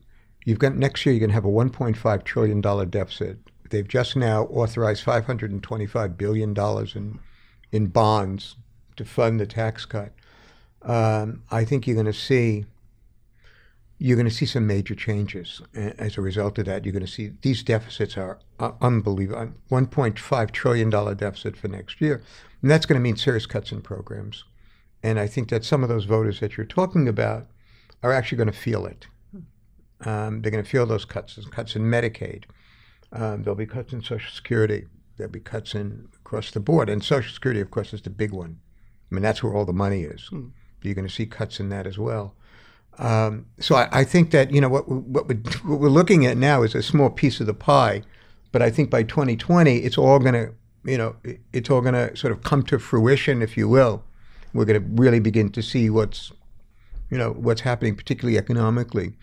you've 0.46 0.60
got 0.60 0.76
next 0.76 1.06
year 1.06 1.14
you're 1.14 1.20
going 1.20 1.30
to 1.30 1.36
have 1.36 1.46
a 1.46 1.48
1.5 1.48 2.24
trillion 2.24 2.62
dollar 2.62 2.86
deficit. 2.86 3.40
They've 3.72 3.88
just 3.88 4.16
now 4.16 4.44
authorized 4.44 5.04
525 5.04 6.18
billion 6.18 6.54
dollars 6.54 6.96
in 6.96 7.20
in 7.72 7.88
bonds 7.88 8.58
to 8.98 9.06
fund 9.06 9.40
the 9.40 9.46
tax 9.46 9.86
cut. 9.86 10.12
Um, 10.82 11.44
I 11.50 11.64
think 11.64 11.88
you're 11.88 11.96
going 11.96 12.06
to 12.06 12.14
see 12.14 12.66
you're 13.98 14.18
going 14.18 14.28
to 14.28 14.34
see 14.34 14.48
some 14.48 14.66
major 14.66 14.96
changes 14.96 15.62
as 15.76 16.18
a 16.18 16.22
result 16.22 16.58
of 16.58 16.66
that. 16.66 16.86
You're 16.86 16.92
going 16.92 17.06
to 17.06 17.12
see 17.12 17.34
these 17.44 17.62
deficits 17.62 18.18
are 18.18 18.40
uh, 18.60 18.72
unbelievable. 18.82 19.54
1.5 19.70 20.52
trillion 20.52 20.90
dollar 20.90 21.14
deficit 21.14 21.56
for 21.56 21.68
next 21.68 22.02
year, 22.02 22.22
and 22.62 22.72
that's 22.72 22.88
going 22.88 23.00
to 23.00 23.04
mean 23.04 23.16
serious 23.16 23.46
cuts 23.46 23.72
in 23.72 23.82
programs. 23.82 24.44
And 25.04 25.20
I 25.20 25.28
think 25.28 25.50
that 25.50 25.64
some 25.64 25.84
of 25.84 25.90
those 25.90 26.06
voters 26.06 26.40
that 26.40 26.58
you're 26.58 26.66
talking 26.66 27.08
about 27.08 27.48
are 28.04 28.12
actually 28.12 28.38
going 28.38 28.52
to 28.52 28.58
feel 28.58 28.86
it. 28.86 29.08
Um, 30.04 30.42
they're 30.42 30.52
going 30.52 30.64
to 30.64 30.70
feel 30.70 30.88
those 30.88 31.06
cuts, 31.06 31.40
cuts 31.52 31.76
in 31.76 31.84
Medicaid. 31.84 32.46
Um, 33.14 33.44
there'll 33.44 33.56
be 33.56 33.66
cuts 33.66 33.94
in 33.94 34.02
Social 34.02 34.32
Security. 34.32 34.86
There'll 35.18 35.32
be 35.32 35.40
cuts 35.40 35.76
in 35.76 36.08
across 36.24 36.52
the 36.52 36.60
board. 36.60 36.90
And 36.90 37.04
Social 37.04 37.34
Security, 37.34 37.60
of 37.62 37.70
course, 37.72 37.94
is 37.94 38.02
the 38.02 38.10
big 38.10 38.32
one. 38.32 38.60
I 39.12 39.16
mean, 39.16 39.22
that's 39.22 39.44
where 39.44 39.54
all 39.54 39.66
the 39.66 39.74
money 39.74 40.04
is. 40.04 40.30
You're 40.82 40.96
going 40.96 41.08
to 41.08 41.14
see 41.14 41.26
cuts 41.26 41.60
in 41.60 41.70
that 41.70 41.86
as 41.86 41.98
well. 41.98 42.34
Um, 42.98 43.46
so 43.60 43.76
I, 43.76 43.88
I 43.92 44.04
think 44.04 44.32
that 44.32 44.52
you 44.52 44.60
know 44.62 44.70
what 44.70 44.88
what 44.88 45.28
we're, 45.28 45.38
what 45.64 45.80
we're 45.80 45.90
looking 45.90 46.26
at 46.26 46.38
now 46.38 46.62
is 46.64 46.76
a 46.76 46.84
small 46.84 47.10
piece 47.10 47.40
of 47.40 47.48
the 47.48 47.54
pie, 47.54 48.04
but 48.52 48.62
I 48.62 48.70
think 48.70 48.90
by 48.90 49.04
2020 49.04 49.78
it's 49.78 49.98
all 49.98 50.20
going 50.20 50.34
to 50.34 50.54
you 50.84 50.98
know 50.98 51.16
it- 51.24 51.40
it's 51.54 51.70
all 51.70 51.82
going 51.82 51.94
to 51.94 52.16
sort 52.18 52.34
of 52.34 52.44
come 52.44 52.64
to 52.64 52.80
fruition, 52.80 53.42
if 53.42 53.56
you 53.58 53.68
will. 53.70 54.04
We're 54.54 54.66
going 54.66 54.82
to 54.82 55.02
really 55.02 55.20
begin 55.22 55.50
to 55.52 55.62
see 55.62 55.90
what's 55.90 56.32
you 57.10 57.18
know 57.18 57.32
what's 57.32 57.62
happening, 57.62 57.96
particularly 57.96 58.38
economically. 58.38 59.14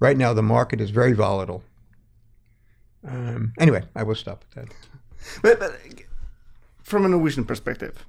Right 0.00 0.16
now, 0.18 0.34
the 0.34 0.42
market 0.42 0.80
is 0.80 0.90
very 0.90 1.12
volatile. 1.14 1.62
Um, 3.06 3.52
anyway, 3.58 3.82
I 3.94 4.02
will 4.02 4.14
stop 4.14 4.44
at 4.56 4.68
that. 4.68 4.74
But, 5.42 5.60
but 5.60 5.80
from 6.82 7.04
a 7.04 7.08
Norwegian 7.08 7.44
perspective, 7.44 8.04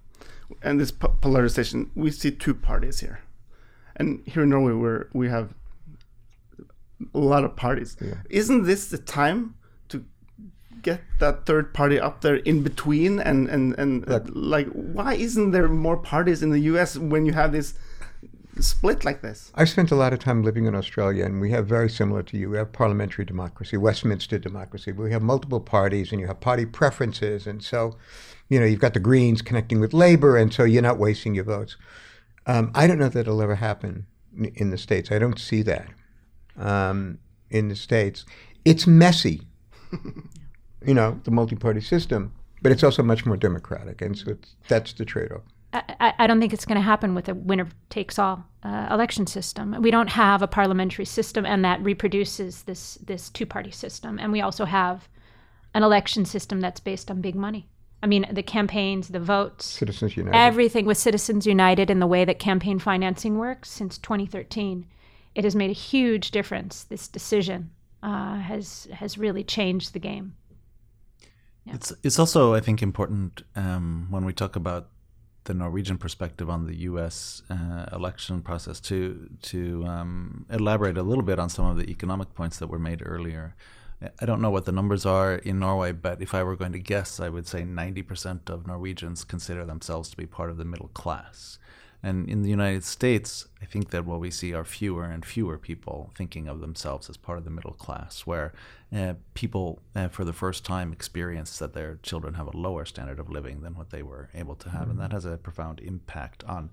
and 0.61 0.79
this 0.79 0.91
polarization, 0.91 1.91
we 1.95 2.11
see 2.11 2.31
two 2.31 2.53
parties 2.53 2.99
here, 2.99 3.19
and 3.95 4.21
here 4.25 4.43
in 4.43 4.49
Norway, 4.49 4.73
where 4.73 5.09
we 5.13 5.29
have 5.29 5.53
a 7.13 7.19
lot 7.19 7.43
of 7.43 7.55
parties. 7.55 7.97
Isn't 8.29 8.63
this 8.63 8.87
the 8.87 8.97
time 8.97 9.55
to 9.89 10.05
get 10.81 11.01
that 11.19 11.45
third 11.45 11.73
party 11.73 11.99
up 11.99 12.21
there 12.21 12.35
in 12.35 12.63
between? 12.63 13.19
And 13.19 13.49
and 13.49 13.77
and 13.77 14.09
uh, 14.09 14.21
like, 14.27 14.67
why 14.67 15.15
isn't 15.15 15.51
there 15.51 15.67
more 15.67 15.97
parties 15.97 16.43
in 16.43 16.51
the 16.51 16.59
U.S. 16.59 16.97
when 16.97 17.25
you 17.25 17.33
have 17.33 17.51
this 17.51 17.73
split 18.63 19.03
like 19.03 19.21
this? 19.21 19.51
I've 19.55 19.69
spent 19.69 19.91
a 19.91 19.95
lot 19.95 20.13
of 20.13 20.19
time 20.19 20.43
living 20.43 20.65
in 20.65 20.75
Australia, 20.75 21.25
and 21.25 21.41
we 21.41 21.51
have 21.51 21.67
very 21.67 21.89
similar 21.89 22.24
to 22.24 22.38
you. 22.38 22.50
We 22.50 22.57
have 22.57 22.71
parliamentary 22.71 23.25
democracy, 23.25 23.77
Westminster 23.77 24.38
democracy. 24.38 24.91
We 24.91 25.12
have 25.12 25.21
multiple 25.21 25.59
parties, 25.59 26.12
and 26.12 26.21
you 26.21 26.27
have 26.27 26.39
party 26.39 26.65
preferences, 26.65 27.47
and 27.47 27.63
so, 27.63 27.97
you 28.50 28.59
know, 28.59 28.65
you've 28.65 28.79
got 28.79 28.93
the 28.93 29.00
Greens 29.00 29.41
connecting 29.41 29.79
with 29.79 29.93
Labor, 29.93 30.38
and 30.38 30.53
so 30.53 30.63
you're 30.63 30.81
not 30.81 30.97
wasting 30.97 31.35
your 31.35 31.43
votes. 31.43 31.75
Um, 32.45 32.71
I 32.75 32.88
don't 32.88 33.00
know 33.00 33.09
that 33.09 33.21
it'll 33.21 33.41
ever 33.41 33.55
happen 33.55 34.05
in- 34.55 34.69
the 34.69 34.77
states. 34.77 35.12
I 35.12 35.19
don't 35.19 35.39
see 35.39 35.62
that 35.63 35.88
um, 36.57 37.19
in 37.50 37.69
the 37.69 37.75
states. 37.75 38.25
It's 38.63 38.85
messy, 38.85 39.41
you 40.85 40.93
know, 40.93 41.19
the 41.24 41.31
multi-party 41.31 41.81
system, 41.81 42.33
but 42.62 42.71
it's 42.71 42.83
also 42.83 43.03
much 43.03 43.25
more 43.25 43.38
democratic, 43.38 44.01
and 44.01 44.17
so 44.17 44.31
it's, 44.31 44.55
that's 44.67 44.93
the 44.93 45.05
trade-off. 45.05 45.43
I, 45.75 45.96
I- 46.00 46.13
I 46.20 46.27
don't 46.27 46.39
think 46.39 46.53
it's 46.53 46.65
going 46.65 46.77
to 46.77 46.82
happen 46.82 47.15
with 47.15 47.29
a 47.29 47.34
winner 47.34 47.67
takes 47.89 48.17
all 48.20 48.46
uh, 48.63 48.88
election 48.91 49.27
system. 49.27 49.75
We 49.82 49.91
don't 49.91 50.10
have 50.10 50.41
a 50.41 50.48
parliamentary 50.48 51.05
system, 51.05 51.46
and 51.46 51.63
that 51.65 51.82
reproduces 51.84 52.63
this 52.63 52.96
this 53.05 53.29
two 53.29 53.46
party 53.46 53.72
system. 53.72 54.17
And 54.20 54.32
we 54.32 54.41
also 54.41 54.65
have 54.65 55.08
an 55.74 55.84
election 55.84 56.25
system 56.25 56.62
that's 56.62 56.79
based 56.79 57.12
on 57.12 57.22
big 57.22 57.36
money. 57.36 57.67
I 58.03 58.08
mean, 58.08 58.25
the 58.32 58.44
campaigns, 58.44 59.08
the 59.08 59.20
votes, 59.20 59.65
Citizens 59.65 60.15
United. 60.15 60.38
everything 60.38 60.86
with 60.86 60.98
Citizens 60.98 61.46
United 61.48 61.89
and 61.89 62.01
the 62.01 62.08
way 62.08 62.24
that 62.25 62.39
campaign 62.39 62.77
financing 62.79 63.38
works 63.38 63.70
since 63.70 63.98
2013, 63.98 64.86
it 65.34 65.44
has 65.44 65.55
made 65.55 65.70
a 65.72 65.74
huge 65.74 66.32
difference. 66.32 66.84
This 66.84 67.08
decision 67.08 67.72
uh, 68.03 68.38
has 68.38 68.88
has 68.94 69.17
really 69.17 69.44
changed 69.44 69.94
the 69.94 70.00
game. 70.00 70.36
It's 71.67 71.91
it's 72.03 72.20
also 72.20 72.53
I 72.53 72.60
think 72.60 72.82
important 72.84 73.44
um, 73.55 74.08
when 74.12 74.24
we 74.25 74.34
talk 74.34 74.55
about 74.55 74.89
the 75.45 75.53
Norwegian 75.53 75.97
perspective 75.97 76.49
on 76.49 76.65
the 76.67 76.75
U.S. 76.89 77.41
Uh, 77.49 77.85
election 77.91 78.41
process 78.41 78.79
to 78.81 79.29
to 79.43 79.85
um, 79.85 80.45
elaborate 80.49 80.97
a 80.97 81.03
little 81.03 81.23
bit 81.23 81.39
on 81.39 81.49
some 81.49 81.65
of 81.65 81.77
the 81.77 81.89
economic 81.89 82.33
points 82.33 82.57
that 82.59 82.67
were 82.67 82.79
made 82.79 83.01
earlier. 83.05 83.55
I- 84.01 84.11
I 84.21 84.25
don't 84.25 84.41
know 84.41 84.51
what 84.51 84.65
the 84.65 84.71
numbers 84.73 85.05
are 85.05 85.35
in 85.35 85.59
Norway, 85.59 85.91
but 85.93 86.21
if 86.21 86.33
I 86.33 86.43
were 86.43 86.57
going 86.57 86.73
to 86.73 86.79
guess, 86.79 87.19
I 87.19 87.29
would 87.29 87.47
say 87.47 87.63
90% 87.63 88.49
of 88.49 88.67
Norwegians 88.67 89.23
consider 89.23 89.63
themselves 89.65 90.09
to 90.09 90.17
be 90.17 90.25
part 90.25 90.49
of 90.49 90.57
the 90.57 90.65
middle 90.65 90.89
class. 90.89 91.57
And 92.03 92.29
in 92.29 92.43
the 92.43 92.49
United 92.49 92.83
States, 92.83 93.47
I 93.61 93.65
think 93.65 93.89
that 93.89 94.05
what 94.05 94.19
we 94.19 94.29
see 94.29 94.53
are 94.53 94.65
fewer 94.65 95.05
and 95.05 95.25
fewer 95.25 95.57
people 95.57 96.11
thinking 96.15 96.47
of 96.47 96.59
themselves 96.59 97.09
as 97.09 97.17
part 97.17 97.39
of 97.39 97.45
the 97.45 97.49
middle 97.57 97.73
class, 97.73 98.27
where 98.27 98.53
uh, 98.95 99.13
people, 99.33 99.81
uh, 99.95 100.07
for 100.07 100.23
the 100.23 100.33
first 100.33 100.63
time, 100.63 100.93
experience 100.93 101.59
that 101.59 101.73
their 101.73 101.99
children 102.01 102.35
have 102.35 102.47
a 102.47 102.57
lower 102.57 102.85
standard 102.85 103.19
of 103.19 103.29
living 103.29 103.61
than 103.61 103.75
what 103.75 103.89
they 103.89 104.01
were 104.01 104.29
able 104.33 104.55
to 104.55 104.69
have. 104.69 104.89
And 104.89 104.99
that 104.99 105.11
has 105.11 105.25
a 105.25 105.37
profound 105.37 105.81
impact 105.81 106.43
on 106.45 106.69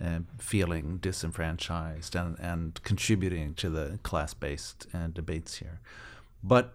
uh, 0.00 0.20
feeling 0.38 0.98
disenfranchised 0.98 2.16
and, 2.16 2.38
and 2.40 2.82
contributing 2.82 3.54
to 3.54 3.70
the 3.70 3.98
class 4.02 4.34
based 4.34 4.86
uh, 4.92 5.08
debates 5.08 5.56
here. 5.56 5.80
But 6.42 6.74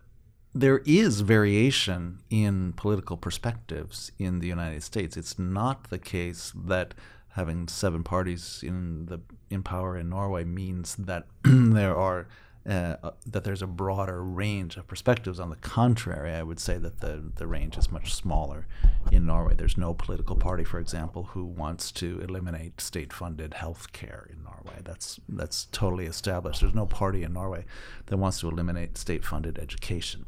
there 0.53 0.81
is 0.85 1.21
variation 1.21 2.19
in 2.29 2.73
political 2.73 3.17
perspectives 3.17 4.13
in 4.17 4.39
the 4.39 4.47
United 4.47 4.83
States. 4.83 5.17
It's 5.17 5.37
not 5.37 5.89
the 5.89 5.99
case 5.99 6.53
that 6.55 6.93
having 7.31 7.67
seven 7.67 8.01
parties 8.01 8.63
in 8.63 9.07
the 9.07 9.19
in 9.49 9.61
power 9.61 9.97
in 9.97 10.09
Norway 10.09 10.45
means 10.45 10.95
that 10.95 11.27
there 11.43 11.95
are 11.95 12.27
uh, 12.67 12.95
uh, 13.03 13.11
that 13.27 13.43
there's 13.43 13.61
a 13.61 13.67
broader 13.67 14.23
range 14.23 14.75
of 14.77 14.87
perspectives. 14.87 15.39
On 15.39 15.49
the 15.49 15.55
contrary, 15.55 16.33
I 16.33 16.43
would 16.43 16.59
say 16.59 16.77
that 16.79 16.99
the 16.99 17.31
the 17.35 17.47
range 17.47 17.77
is 17.77 17.91
much 17.91 18.13
smaller 18.13 18.65
in 19.11 19.25
Norway. 19.25 19.53
There's 19.55 19.77
no 19.77 19.93
political 19.93 20.35
party, 20.35 20.63
for 20.63 20.79
example, 20.79 21.23
who 21.23 21.45
wants 21.45 21.91
to 21.93 22.19
eliminate 22.21 22.81
state-funded 22.81 23.53
health 23.53 23.93
care 23.93 24.27
in 24.31 24.43
Norway. 24.43 24.81
That's 24.83 25.19
that's 25.29 25.65
totally 25.65 26.05
established. 26.05 26.61
There's 26.61 26.73
no 26.73 26.87
party 26.87 27.23
in 27.23 27.33
Norway 27.33 27.65
that 28.07 28.17
wants 28.17 28.39
to 28.39 28.49
eliminate 28.49 28.97
state-funded 28.97 29.59
education. 29.59 30.25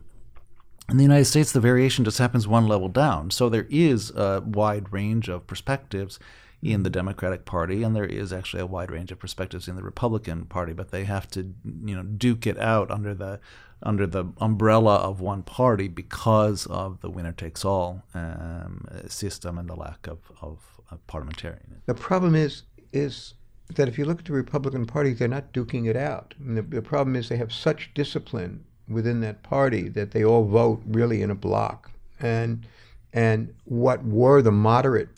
In 0.89 0.98
the 0.98 1.03
United 1.03 1.25
States, 1.25 1.51
the 1.51 1.60
variation 1.60 2.06
just 2.06 2.17
happens 2.17 2.48
one 2.48 2.67
level 2.67 2.88
down. 2.88 3.29
So 3.32 3.50
there 3.50 3.67
is 3.70 4.12
a 4.12 4.41
wide 4.46 4.94
range 4.94 5.27
of 5.27 5.46
perspectives 5.46 6.17
in 6.62 6.84
the 6.84 6.90
Democratic 6.90 7.46
Party, 7.46 7.84
and 7.84 7.96
there 7.96 8.06
is 8.06 8.34
actually 8.34 8.62
a 8.62 8.66
wide 8.66 8.92
range 8.92 9.12
of 9.12 9.20
perspectives 9.20 9.68
in 9.68 9.76
the 9.76 9.84
Republican 9.84 10.46
Party. 10.46 10.74
But 10.74 10.92
they 10.92 11.06
have 11.06 11.30
to, 11.32 11.54
you 11.64 11.96
know, 11.96 12.04
duke 12.04 12.48
it 12.48 12.58
out 12.58 12.90
under 12.92 13.14
the 13.14 13.40
under 13.84 14.08
the 14.08 14.26
umbrella 14.40 14.96
of 14.96 15.22
one 15.22 15.44
party 15.44 15.88
because 15.88 16.66
of 16.66 17.00
the 17.02 17.12
winner-takes-all 17.12 18.04
um, 18.16 18.88
system 19.08 19.60
and 19.60 19.70
the 19.70 19.76
lack 19.76 20.08
of, 20.08 20.18
of, 20.42 20.58
of 20.90 21.06
parliamentarian. 21.06 21.82
The 21.86 21.94
problem 21.94 22.34
is 22.34 22.64
is 22.92 23.36
that 23.76 23.88
if 23.88 23.98
you 24.00 24.06
look 24.06 24.20
at 24.20 24.26
the 24.26 24.34
Republican 24.34 24.86
Party, 24.86 25.14
they're 25.14 25.28
not 25.28 25.54
duking 25.54 25.88
it 25.88 25.96
out. 25.96 26.34
The, 26.40 26.64
the 26.64 26.82
problem 26.82 27.16
is 27.16 27.30
they 27.30 27.38
have 27.38 27.54
such 27.54 27.94
discipline 27.94 28.64
within 28.88 29.20
that 29.20 29.44
party 29.44 29.90
that 29.90 30.12
they 30.12 30.24
all 30.24 30.46
vote 30.46 30.82
really 30.88 31.22
in 31.22 31.30
a 31.30 31.36
block. 31.36 31.92
And 32.20 32.66
and 33.14 33.54
what 33.66 34.04
were 34.04 34.42
the 34.42 34.52
moderate 34.52 35.10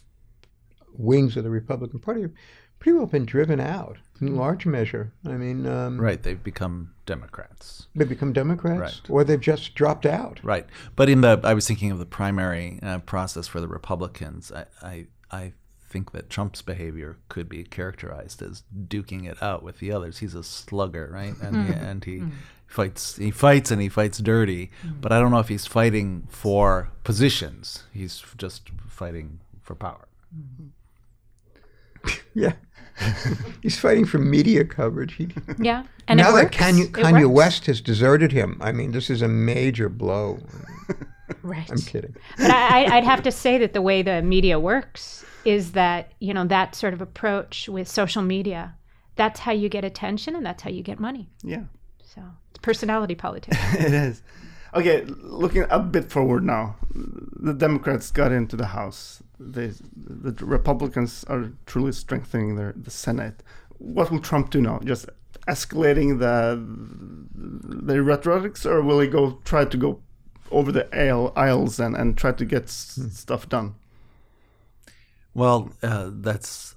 wings 1.00 1.36
of 1.38 1.44
the 1.44 1.50
Republican 1.50 2.00
Party 2.00 2.22
have 2.22 2.32
pretty 2.80 2.98
well 2.98 3.08
been 3.08 3.26
driven 3.26 3.60
out 3.60 3.98
in 4.22 4.30
hmm. 4.30 4.36
large 4.36 4.66
measure. 4.66 5.12
I 5.26 5.32
mean, 5.32 5.66
um, 5.66 6.00
Right, 6.00 6.22
they've 6.22 6.42
become 6.42 6.94
Democrats. 7.06 7.88
they 7.96 8.06
become 8.06 8.34
Democrats, 8.34 8.80
Right. 8.80 9.10
or 9.10 9.24
they've 9.24 9.40
just 9.40 9.76
dropped 9.76 10.06
out. 10.06 10.40
Right, 10.44 10.66
but 10.96 11.10
in 11.10 11.22
the 11.22 11.40
I 11.44 11.54
was 11.54 11.68
thinking 11.68 11.92
of 11.92 12.00
the 12.00 12.06
primary 12.06 12.80
uh, 12.82 13.00
process 13.00 13.48
for 13.48 13.60
the 13.60 13.68
Republicans. 13.68 14.52
I, 14.52 14.66
I 14.82 15.08
I 15.32 15.54
think 15.90 16.12
that 16.12 16.30
Trump's 16.30 16.62
behavior 16.62 17.18
could 17.30 17.50
be 17.50 17.64
characterized 17.64 18.42
as 18.42 18.64
duking 18.88 19.28
it 19.28 19.42
out 19.42 19.64
with 19.64 19.80
the 19.80 19.92
others. 19.92 20.20
He's 20.20 20.36
a 20.36 20.44
slugger, 20.44 21.10
right? 21.12 21.34
And 21.42 21.68
he, 21.68 21.74
hmm. 21.74 21.80
and 21.80 22.04
he 22.06 22.18
hmm. 22.20 22.30
fights 22.68 23.18
he 23.18 23.32
fights 23.32 23.72
and 23.72 23.82
he 23.82 23.90
fights 23.90 24.20
dirty. 24.20 24.72
But 25.02 25.12
I 25.12 25.20
don't 25.20 25.32
know 25.32 25.40
if 25.40 25.50
he's 25.50 25.66
fighting 25.66 26.28
for 26.30 26.90
positions. 27.04 27.84
He's 27.92 28.24
just 28.38 28.70
fighting 28.88 29.40
for 29.62 29.76
power. 29.76 30.08
Yeah. 32.36 32.54
He's 33.64 33.78
fighting 33.80 34.06
for 34.06 34.18
media 34.20 34.66
coverage. 34.66 35.16
He, 35.16 35.30
Yeah, 35.58 35.86
and 36.08 36.18
now 36.18 36.32
that. 36.34 36.52
Kanye, 36.52 36.88
Kanye. 36.92 37.30
West 37.30 37.66
has 37.68 37.80
deserted 37.82 38.32
him, 38.32 38.58
I 38.62 38.72
mean, 38.72 38.92
this 38.92 39.10
is 39.10 39.22
a 39.22 39.28
major 39.28 39.88
blow. 39.90 40.40
right? 41.42 41.70
I'm 41.72 41.78
kidding. 41.78 42.16
but 42.38 42.52
I, 42.52 42.84
I- 42.86 42.98
I'd 42.98 43.04
have 43.06 43.24
to 43.24 43.32
say 43.32 43.58
that 43.60 43.74
the 43.74 43.82
way 43.82 44.02
the 44.02 44.22
media 44.22 44.60
works 44.60 45.24
is 45.46 45.72
that 45.72 46.12
you 46.20 46.34
know 46.34 46.46
that 46.48 46.76
sort 46.76 46.94
of 46.94 47.02
approach 47.02 47.70
with 47.70 47.88
social 47.88 48.22
media. 48.22 48.76
That's 49.16 49.40
how 49.42 49.52
you 49.54 49.70
get 49.70 49.84
attention, 49.86 50.36
and 50.36 50.46
that's 50.46 50.64
how 50.64 50.70
you 50.70 50.84
get 50.84 51.00
money. 51.00 51.30
Yeah. 51.44 51.64
So 52.04 52.22
it's 52.52 52.60
personality 52.60 53.16
politics. 53.16 53.58
it 53.74 53.94
is. 53.94 54.22
Okay, 54.76 55.04
looking 55.06 55.66
a 55.70 55.80
bit 55.80 56.12
forward 56.12 56.44
now, 56.44 56.76
the 56.94 57.54
Democrats 57.54 58.12
got 58.12 58.32
into 58.32 58.56
the 58.56 58.68
House. 58.68 59.24
They, 59.40 59.74
the 59.96 60.46
Republicans 60.46 61.24
are 61.28 61.52
truly 61.66 61.92
strengthening 61.92 62.56
their 62.56 62.74
the 62.76 62.92
Senate. 62.92 63.42
What 63.78 64.12
will 64.12 64.20
Trump 64.20 64.52
do 64.52 64.62
now? 64.62 64.80
Just 64.84 65.10
escalating 65.48 66.20
the 66.20 66.62
the 67.86 68.04
rhetorics, 68.04 68.66
or 68.66 68.82
will 68.82 69.00
he 69.00 69.08
go 69.08 69.40
try 69.44 69.66
to 69.66 69.78
go 69.78 70.02
over 70.52 70.72
the 70.72 70.88
aisle, 70.96 71.32
aisles 71.36 71.80
and, 71.80 71.96
and 71.96 72.18
try 72.18 72.32
to 72.32 72.46
get 72.46 72.64
s- 72.64 73.00
stuff 73.12 73.48
done? 73.50 73.76
Well, 75.34 75.72
uh, 75.82 76.10
that's 76.12 76.76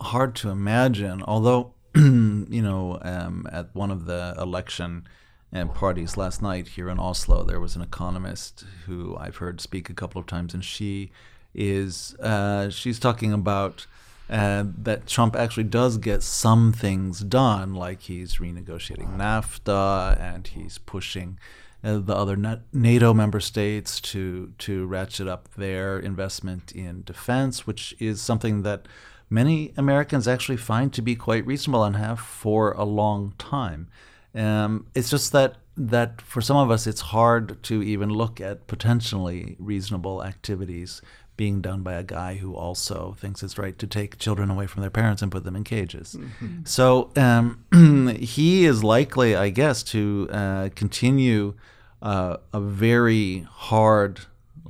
hard 0.00 0.34
to 0.36 0.50
imagine. 0.50 1.22
Although, 1.22 1.74
you 1.94 2.62
know, 2.62 2.98
um, 3.02 3.46
at 3.50 3.74
one 3.74 3.90
of 3.90 4.06
the 4.06 4.34
election 4.38 5.06
uh, 5.54 5.66
parties 5.66 6.16
last 6.16 6.42
night 6.42 6.68
here 6.68 6.88
in 6.88 6.98
Oslo, 6.98 7.44
there 7.44 7.60
was 7.60 7.76
an 7.76 7.82
economist 7.82 8.64
who 8.86 9.16
I've 9.18 9.36
heard 9.36 9.60
speak 9.60 9.88
a 9.88 9.94
couple 9.94 10.20
of 10.20 10.26
times, 10.26 10.54
and 10.54 10.64
she 10.64 11.10
is 11.54 12.14
uh, 12.16 12.70
she's 12.70 12.98
talking 12.98 13.32
about. 13.32 13.86
Uh, 14.30 14.64
that 14.78 15.06
Trump 15.06 15.36
actually 15.36 15.64
does 15.64 15.98
get 15.98 16.22
some 16.22 16.72
things 16.72 17.20
done, 17.20 17.74
like 17.74 18.00
he's 18.00 18.36
renegotiating 18.36 19.18
NAFTA 19.18 20.18
and 20.18 20.46
he's 20.46 20.78
pushing 20.78 21.38
uh, 21.84 21.98
the 21.98 22.16
other 22.16 22.58
NATO 22.72 23.12
member 23.12 23.38
states 23.38 24.00
to 24.00 24.52
to 24.56 24.86
ratchet 24.86 25.28
up 25.28 25.52
their 25.54 25.98
investment 25.98 26.72
in 26.72 27.02
defense, 27.04 27.66
which 27.66 27.94
is 27.98 28.22
something 28.22 28.62
that 28.62 28.88
many 29.28 29.74
Americans 29.76 30.26
actually 30.26 30.56
find 30.56 30.92
to 30.94 31.02
be 31.02 31.14
quite 31.14 31.44
reasonable 31.46 31.84
and 31.84 31.96
have 31.96 32.18
for 32.18 32.72
a 32.72 32.84
long 32.84 33.34
time. 33.38 33.88
Um, 34.34 34.86
it's 34.94 35.10
just 35.10 35.32
that 35.32 35.56
that 35.76 36.20
for 36.20 36.40
some 36.40 36.56
of 36.56 36.70
us, 36.70 36.86
it's 36.86 37.00
hard 37.00 37.62
to 37.64 37.82
even 37.82 38.08
look 38.08 38.40
at 38.40 38.66
potentially 38.68 39.56
reasonable 39.58 40.22
activities 40.24 41.02
being 41.36 41.60
done 41.60 41.82
by 41.82 41.94
a 41.94 42.04
guy 42.04 42.36
who 42.36 42.54
also 42.54 43.16
thinks 43.18 43.42
it's 43.42 43.58
right 43.58 43.76
to 43.76 43.86
take 43.88 44.18
children 44.18 44.50
away 44.50 44.68
from 44.68 44.82
their 44.82 44.90
parents 44.90 45.20
and 45.20 45.32
put 45.32 45.42
them 45.42 45.56
in 45.56 45.64
cages. 45.64 46.16
So 46.62 47.10
um, 47.16 47.64
he 48.20 48.64
is 48.66 48.84
likely, 48.84 49.34
I 49.34 49.50
guess, 49.50 49.82
to 49.84 50.28
uh, 50.30 50.68
continue 50.76 51.54
uh, 52.00 52.36
a 52.52 52.60
very 52.60 53.46
hard, 53.50 54.20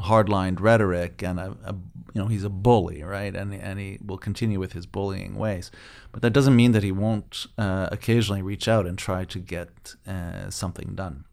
hard-lined 0.01 0.59
rhetoric, 0.59 1.23
and 1.23 1.39
a, 1.39 1.55
a 1.65 1.75
you 2.13 2.21
know 2.21 2.29
he's 2.29 2.45
a 2.45 2.51
bully, 2.51 3.03
right? 3.03 3.35
And 3.35 3.55
and 3.55 3.79
he 3.79 3.99
will 4.05 4.19
continue 4.19 4.61
with 4.61 4.73
his 4.73 4.87
bullying 4.87 5.37
ways, 5.37 5.71
but 6.13 6.23
that 6.23 6.33
doesn't 6.33 6.57
mean 6.57 6.73
that 6.73 6.83
he 6.83 6.93
won't 6.93 7.47
uh, 7.59 7.89
occasionally 7.91 8.43
reach 8.43 8.69
out 8.69 8.87
and 8.87 8.99
try 8.99 9.25
to 9.25 9.39
get 9.39 9.95
uh, 10.07 10.51
something 10.51 10.95
done. 10.95 11.25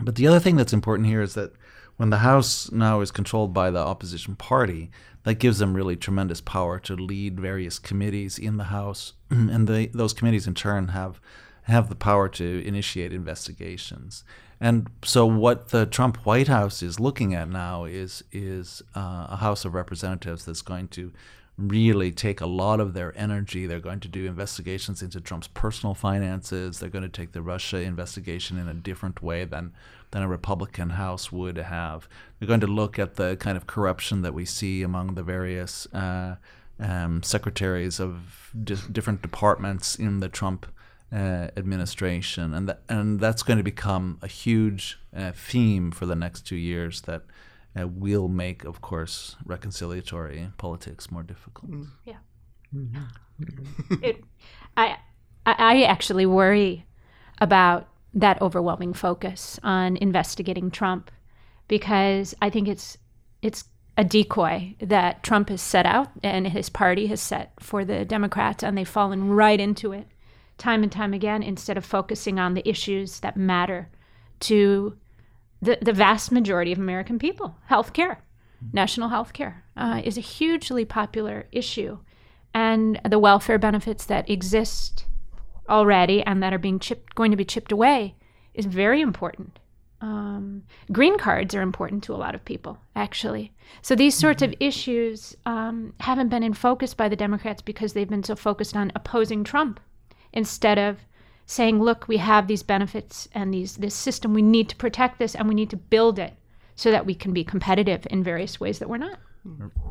But 0.00 0.14
the 0.14 0.26
other 0.26 0.40
thing 0.40 0.56
that's 0.56 0.72
important 0.72 1.08
here 1.08 1.22
is 1.22 1.34
that 1.34 1.52
when 1.96 2.10
the 2.10 2.18
House 2.18 2.70
now 2.72 3.00
is 3.00 3.10
controlled 3.10 3.52
by 3.52 3.70
the 3.70 3.78
opposition 3.78 4.34
party, 4.34 4.90
that 5.24 5.34
gives 5.34 5.58
them 5.58 5.74
really 5.74 5.96
tremendous 5.96 6.40
power 6.40 6.78
to 6.80 6.94
lead 6.94 7.38
various 7.38 7.78
committees 7.78 8.38
in 8.38 8.56
the 8.56 8.64
House, 8.64 9.12
and 9.30 9.68
they, 9.68 9.86
those 9.86 10.14
committees 10.14 10.46
in 10.46 10.54
turn 10.54 10.88
have 10.88 11.20
have 11.64 11.88
the 11.88 11.94
power 11.94 12.28
to 12.28 12.66
initiate 12.66 13.12
investigations. 13.12 14.24
And 14.60 14.90
so, 15.02 15.24
what 15.24 15.68
the 15.68 15.86
Trump 15.86 16.18
White 16.26 16.48
House 16.48 16.82
is 16.82 17.00
looking 17.00 17.34
at 17.34 17.48
now 17.48 17.84
is 17.84 18.22
is 18.30 18.82
uh, 18.94 19.28
a 19.30 19.36
House 19.36 19.64
of 19.64 19.74
Representatives 19.74 20.44
that's 20.44 20.62
going 20.62 20.88
to 20.88 21.12
really 21.56 22.10
take 22.10 22.40
a 22.40 22.46
lot 22.46 22.80
of 22.80 22.94
their 22.94 23.16
energy. 23.18 23.66
They're 23.66 23.80
going 23.80 24.00
to 24.00 24.08
do 24.08 24.26
investigations 24.26 25.02
into 25.02 25.20
Trump's 25.20 25.48
personal 25.48 25.94
finances. 25.94 26.78
They're 26.78 26.88
going 26.88 27.02
to 27.02 27.08
take 27.08 27.32
the 27.32 27.42
Russia 27.42 27.78
investigation 27.78 28.58
in 28.58 28.68
a 28.68 28.74
different 28.74 29.22
way 29.22 29.44
than 29.44 29.72
than 30.10 30.22
a 30.22 30.28
Republican 30.28 30.90
House 30.90 31.32
would 31.32 31.56
have. 31.56 32.08
They're 32.38 32.48
going 32.48 32.60
to 32.60 32.66
look 32.66 32.98
at 32.98 33.14
the 33.14 33.36
kind 33.36 33.56
of 33.56 33.66
corruption 33.66 34.22
that 34.22 34.34
we 34.34 34.44
see 34.44 34.82
among 34.82 35.14
the 35.14 35.22
various 35.22 35.86
uh, 35.94 36.36
um, 36.78 37.22
secretaries 37.22 38.00
of 38.00 38.50
di- 38.62 38.76
different 38.90 39.22
departments 39.22 39.96
in 39.96 40.20
the 40.20 40.28
Trump 40.28 40.66
uh, 41.12 41.48
administration, 41.56 42.54
and 42.54 42.68
that 42.68 42.82
and 42.88 43.20
that's 43.20 43.42
going 43.42 43.56
to 43.56 43.64
become 43.64 44.18
a 44.22 44.26
huge 44.26 44.98
uh, 45.14 45.32
theme 45.32 45.90
for 45.90 46.06
the 46.06 46.14
next 46.14 46.42
two 46.46 46.56
years. 46.56 47.02
That 47.02 47.22
uh, 47.78 47.86
will 47.88 48.28
make, 48.28 48.64
of 48.64 48.80
course, 48.80 49.36
reconciliatory 49.46 50.56
politics 50.56 51.10
more 51.10 51.22
difficult. 51.22 51.72
Yeah. 52.04 52.16
it, 54.02 54.22
I, 54.76 54.98
I 55.46 55.54
I 55.58 55.82
actually 55.82 56.26
worry 56.26 56.86
about 57.40 57.88
that 58.14 58.40
overwhelming 58.42 58.92
focus 58.92 59.58
on 59.62 59.96
investigating 59.96 60.70
Trump 60.70 61.10
because 61.68 62.34
I 62.42 62.50
think 62.50 62.68
it's 62.68 62.98
it's 63.42 63.64
a 63.96 64.04
decoy 64.04 64.74
that 64.80 65.22
Trump 65.22 65.48
has 65.48 65.60
set 65.60 65.86
out 65.86 66.08
and 66.22 66.46
his 66.46 66.70
party 66.70 67.06
has 67.08 67.20
set 67.20 67.52
for 67.58 67.84
the 67.84 68.04
Democrats, 68.04 68.62
and 68.62 68.78
they've 68.78 68.88
fallen 68.88 69.30
right 69.30 69.60
into 69.60 69.92
it 69.92 70.06
time 70.60 70.82
and 70.84 70.92
time 70.92 71.12
again 71.12 71.42
instead 71.42 71.76
of 71.76 71.84
focusing 71.84 72.38
on 72.38 72.54
the 72.54 72.68
issues 72.68 73.20
that 73.20 73.36
matter 73.36 73.88
to 74.40 74.96
the, 75.60 75.78
the 75.82 75.92
vast 75.92 76.30
majority 76.30 76.70
of 76.70 76.78
American 76.78 77.18
people. 77.18 77.56
Health 77.66 77.92
care, 77.92 78.22
national 78.72 79.08
health 79.08 79.32
care, 79.32 79.64
uh, 79.76 80.00
is 80.04 80.16
a 80.16 80.22
hugely 80.22 80.84
popular 80.84 81.48
issue. 81.50 81.98
And 82.54 83.00
the 83.08 83.18
welfare 83.18 83.58
benefits 83.58 84.04
that 84.06 84.28
exist 84.28 85.06
already 85.68 86.22
and 86.22 86.42
that 86.42 86.52
are 86.52 86.58
being 86.58 86.78
chipped, 86.78 87.14
going 87.14 87.30
to 87.30 87.36
be 87.36 87.44
chipped 87.44 87.72
away 87.72 88.16
is 88.54 88.66
very 88.66 89.00
important. 89.00 89.58
Um, 90.02 90.62
green 90.90 91.18
cards 91.18 91.54
are 91.54 91.60
important 91.60 92.02
to 92.04 92.14
a 92.14 92.16
lot 92.16 92.34
of 92.34 92.44
people, 92.44 92.78
actually. 92.96 93.52
So 93.82 93.94
these 93.94 94.14
sorts 94.14 94.42
of 94.42 94.54
issues 94.58 95.36
um, 95.44 95.92
haven't 96.00 96.30
been 96.30 96.42
in 96.42 96.54
focus 96.54 96.94
by 96.94 97.08
the 97.08 97.16
Democrats 97.16 97.60
because 97.60 97.92
they've 97.92 98.08
been 98.08 98.24
so 98.24 98.34
focused 98.34 98.74
on 98.74 98.92
opposing 98.94 99.44
Trump 99.44 99.78
instead 100.32 100.78
of 100.78 100.98
saying, 101.46 101.80
"Look, 101.80 102.06
we 102.08 102.18
have 102.18 102.46
these 102.46 102.62
benefits 102.62 103.28
and 103.32 103.52
these 103.52 103.76
this 103.76 103.94
system. 103.94 104.34
We 104.34 104.42
need 104.42 104.68
to 104.68 104.76
protect 104.76 105.18
this 105.18 105.34
and 105.34 105.48
we 105.48 105.54
need 105.54 105.70
to 105.70 105.76
build 105.76 106.18
it 106.18 106.34
so 106.74 106.90
that 106.90 107.06
we 107.06 107.14
can 107.14 107.32
be 107.32 107.44
competitive 107.44 108.06
in 108.10 108.22
various 108.22 108.60
ways 108.60 108.78
that 108.78 108.88
we're 108.88 108.98
not." 108.98 109.18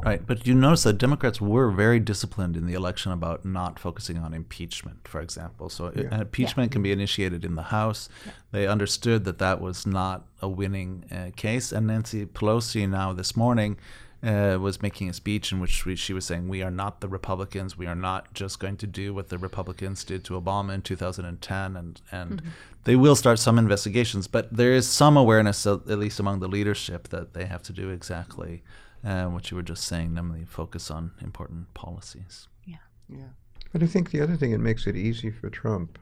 Right, 0.03 0.25
but 0.25 0.45
you 0.45 0.53
notice 0.53 0.83
that 0.83 0.99
Democrats 0.99 1.41
were 1.41 1.71
very 1.71 1.99
disciplined 1.99 2.55
in 2.55 2.67
the 2.67 2.75
election 2.75 3.11
about 3.11 3.45
not 3.45 3.79
focusing 3.79 4.17
on 4.19 4.31
impeachment, 4.33 5.07
for 5.07 5.21
example. 5.21 5.69
So 5.69 5.87
an 5.87 6.21
impeachment 6.21 6.71
can 6.71 6.83
be 6.83 6.91
initiated 6.91 7.43
in 7.43 7.55
the 7.55 7.63
House. 7.63 8.09
They 8.51 8.67
understood 8.67 9.25
that 9.25 9.39
that 9.39 9.59
was 9.59 9.87
not 9.87 10.27
a 10.39 10.47
winning 10.47 11.05
uh, 11.11 11.31
case, 11.35 11.71
and 11.71 11.87
Nancy 11.87 12.27
Pelosi 12.27 12.87
now 12.87 13.11
this 13.11 13.35
morning 13.35 13.77
uh, 14.21 14.57
was 14.59 14.81
making 14.81 15.09
a 15.09 15.13
speech 15.13 15.51
in 15.51 15.59
which 15.59 15.85
we, 15.85 15.95
she 15.95 16.13
was 16.13 16.25
saying, 16.25 16.47
"We 16.47 16.61
are 16.61 16.71
not 16.71 17.01
the 17.01 17.07
Republicans. 17.07 17.77
We 17.77 17.87
are 17.87 17.95
not 17.95 18.33
just 18.33 18.59
going 18.59 18.77
to 18.77 18.87
do 18.87 19.13
what 19.13 19.29
the 19.29 19.37
Republicans 19.37 20.03
did 20.03 20.23
to 20.25 20.39
Obama 20.39 20.73
in 20.73 20.81
2010, 20.81 21.75
and 21.75 22.01
and 22.11 22.41
they 22.83 22.95
will 22.95 23.15
start 23.15 23.39
some 23.39 23.57
investigations. 23.57 24.27
But 24.27 24.55
there 24.55 24.73
is 24.73 24.87
some 24.87 25.17
awareness, 25.17 25.65
uh, 25.65 25.75
at 25.75 25.99
least 25.99 26.19
among 26.19 26.39
the 26.39 26.47
leadership, 26.47 27.07
that 27.09 27.33
they 27.33 27.45
have 27.45 27.63
to 27.63 27.73
do 27.73 27.89
exactly." 27.89 28.63
uh, 29.03 29.25
what 29.25 29.49
you 29.49 29.57
were 29.57 29.63
just 29.63 29.85
saying, 29.85 30.13
namely 30.13 30.45
focus 30.45 30.91
on 30.91 31.11
important 31.21 31.73
policies. 31.73 32.47
Yeah, 32.65 32.77
yeah. 33.07 33.29
But 33.71 33.83
I 33.83 33.87
think 33.87 34.11
the 34.11 34.21
other 34.21 34.35
thing 34.35 34.51
that 34.51 34.59
makes 34.59 34.87
it 34.87 34.95
easy 34.95 35.31
for 35.31 35.49
Trump 35.49 35.99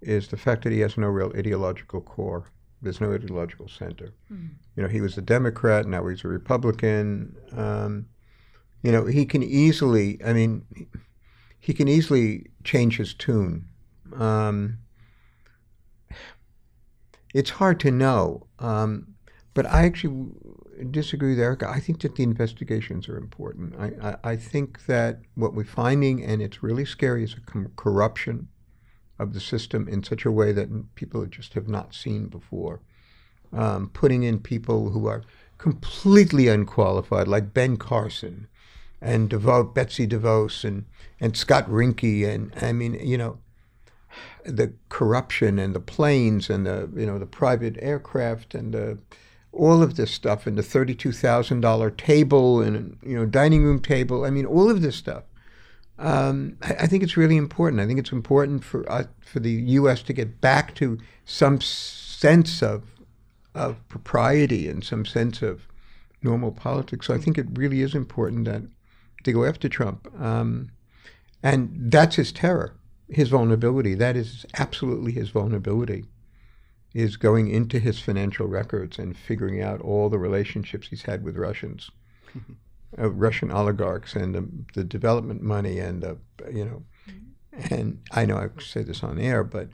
is 0.00 0.28
the 0.28 0.36
fact 0.36 0.64
that 0.64 0.72
he 0.72 0.80
has 0.80 0.96
no 0.96 1.08
real 1.08 1.32
ideological 1.36 2.00
core. 2.00 2.46
There's 2.82 3.00
no 3.00 3.12
ideological 3.12 3.68
center. 3.68 4.12
You 4.76 4.82
know, 4.82 4.88
he 4.88 5.00
was 5.00 5.16
a 5.16 5.22
Democrat, 5.22 5.86
now 5.86 6.06
he's 6.06 6.24
a 6.24 6.28
Republican. 6.28 7.36
Um, 7.52 8.06
you 8.82 8.90
know, 8.90 9.06
he 9.06 9.24
can 9.24 9.42
easily, 9.42 10.18
I 10.24 10.32
mean, 10.32 10.64
he 11.60 11.72
can 11.72 11.86
easily 11.86 12.50
change 12.64 12.96
his 12.96 13.14
tune. 13.14 13.66
Um, 14.16 14.78
it's 17.32 17.50
hard 17.50 17.78
to 17.80 17.90
know. 17.90 18.46
Um, 18.58 19.14
but 19.54 19.66
I 19.66 19.84
actually 19.84 20.32
disagree 20.90 21.30
with 21.30 21.40
Erika. 21.40 21.68
I 21.68 21.78
think 21.78 22.00
that 22.00 22.16
the 22.16 22.22
investigations 22.22 23.08
are 23.08 23.16
important. 23.16 23.74
I, 23.78 23.92
I, 24.08 24.32
I 24.32 24.36
think 24.36 24.86
that 24.86 25.20
what 25.34 25.54
we're 25.54 25.64
finding, 25.64 26.24
and 26.24 26.42
it's 26.42 26.62
really 26.62 26.84
scary, 26.84 27.22
is 27.22 27.34
a 27.34 27.40
com- 27.40 27.72
corruption 27.76 28.48
of 29.22 29.32
the 29.32 29.40
system 29.40 29.88
in 29.88 30.02
such 30.02 30.24
a 30.24 30.30
way 30.30 30.52
that 30.52 30.94
people 30.94 31.24
just 31.26 31.54
have 31.54 31.68
not 31.68 31.94
seen 31.94 32.26
before. 32.26 32.80
Um, 33.52 33.90
putting 33.92 34.22
in 34.22 34.40
people 34.40 34.90
who 34.90 35.06
are 35.06 35.22
completely 35.58 36.48
unqualified, 36.48 37.28
like 37.28 37.54
Ben 37.54 37.76
Carson 37.76 38.46
and 39.00 39.28
Betsy 39.28 40.06
DeVos 40.06 40.64
and, 40.64 40.86
and 41.20 41.36
Scott 41.36 41.68
Rinke. 41.68 42.26
And 42.26 42.52
I 42.60 42.72
mean, 42.72 42.94
you 42.94 43.18
know, 43.18 43.38
the 44.44 44.72
corruption 44.88 45.58
and 45.58 45.74
the 45.74 45.80
planes 45.80 46.50
and 46.50 46.66
the, 46.66 46.90
you 46.96 47.06
know, 47.06 47.18
the 47.18 47.26
private 47.26 47.76
aircraft 47.80 48.54
and 48.54 48.72
the, 48.72 48.98
all 49.52 49.82
of 49.82 49.96
this 49.96 50.10
stuff 50.10 50.46
and 50.46 50.56
the 50.56 50.62
thirty-two 50.62 51.12
thousand 51.12 51.60
dollar 51.60 51.90
table 51.90 52.62
and 52.62 52.96
you 53.02 53.14
know 53.14 53.26
dining 53.26 53.62
room 53.64 53.80
table. 53.80 54.24
I 54.24 54.30
mean, 54.30 54.46
all 54.46 54.70
of 54.70 54.80
this 54.80 54.96
stuff 54.96 55.24
Um, 55.98 56.56
I, 56.62 56.74
I 56.80 56.86
think 56.86 57.02
it's 57.02 57.16
really 57.16 57.36
important. 57.36 57.80
I 57.80 57.86
think 57.86 57.98
it's 57.98 58.12
important 58.12 58.64
for 58.64 58.90
uh, 58.90 59.04
for 59.20 59.40
the 59.40 59.50
U.S. 59.50 60.02
to 60.02 60.12
get 60.12 60.40
back 60.40 60.74
to 60.76 60.98
some 61.24 61.60
sense 61.60 62.62
of 62.62 62.84
of 63.54 63.86
propriety 63.88 64.68
and 64.68 64.82
some 64.82 65.04
sense 65.04 65.42
of 65.42 65.66
normal 66.22 66.52
politics. 66.52 67.06
So 67.06 67.14
I 67.14 67.18
think 67.18 67.36
it 67.36 67.46
really 67.52 67.82
is 67.82 67.94
important 67.94 68.46
that 68.46 68.62
they 69.24 69.32
go 69.32 69.44
after 69.44 69.68
Trump, 69.68 70.08
um, 70.20 70.70
and 71.42 71.70
that's 71.74 72.16
his 72.16 72.32
terror, 72.32 72.74
his 73.08 73.28
vulnerability. 73.28 73.94
That 73.94 74.16
is 74.16 74.46
absolutely 74.58 75.12
his 75.12 75.30
vulnerability. 75.30 76.04
Is 76.94 77.16
going 77.16 77.48
into 77.48 77.78
his 77.78 78.00
financial 78.00 78.46
records 78.46 78.98
and 78.98 79.16
figuring 79.16 79.62
out 79.62 79.80
all 79.80 80.10
the 80.10 80.18
relationships 80.18 80.88
he's 80.88 81.04
had 81.04 81.24
with 81.24 81.38
Russians 81.38 81.90
uh, 82.98 83.10
Russian 83.10 83.50
oligarchs 83.50 84.14
and 84.14 84.34
the, 84.34 84.48
the 84.74 84.84
development 84.84 85.42
money 85.42 85.78
and 85.78 86.02
the, 86.02 86.18
you 86.50 86.64
know, 86.64 86.82
and 87.70 88.00
I 88.12 88.24
know 88.24 88.36
I 88.36 88.48
say 88.62 88.82
this 88.82 89.02
on 89.02 89.18
air, 89.18 89.44
but 89.44 89.68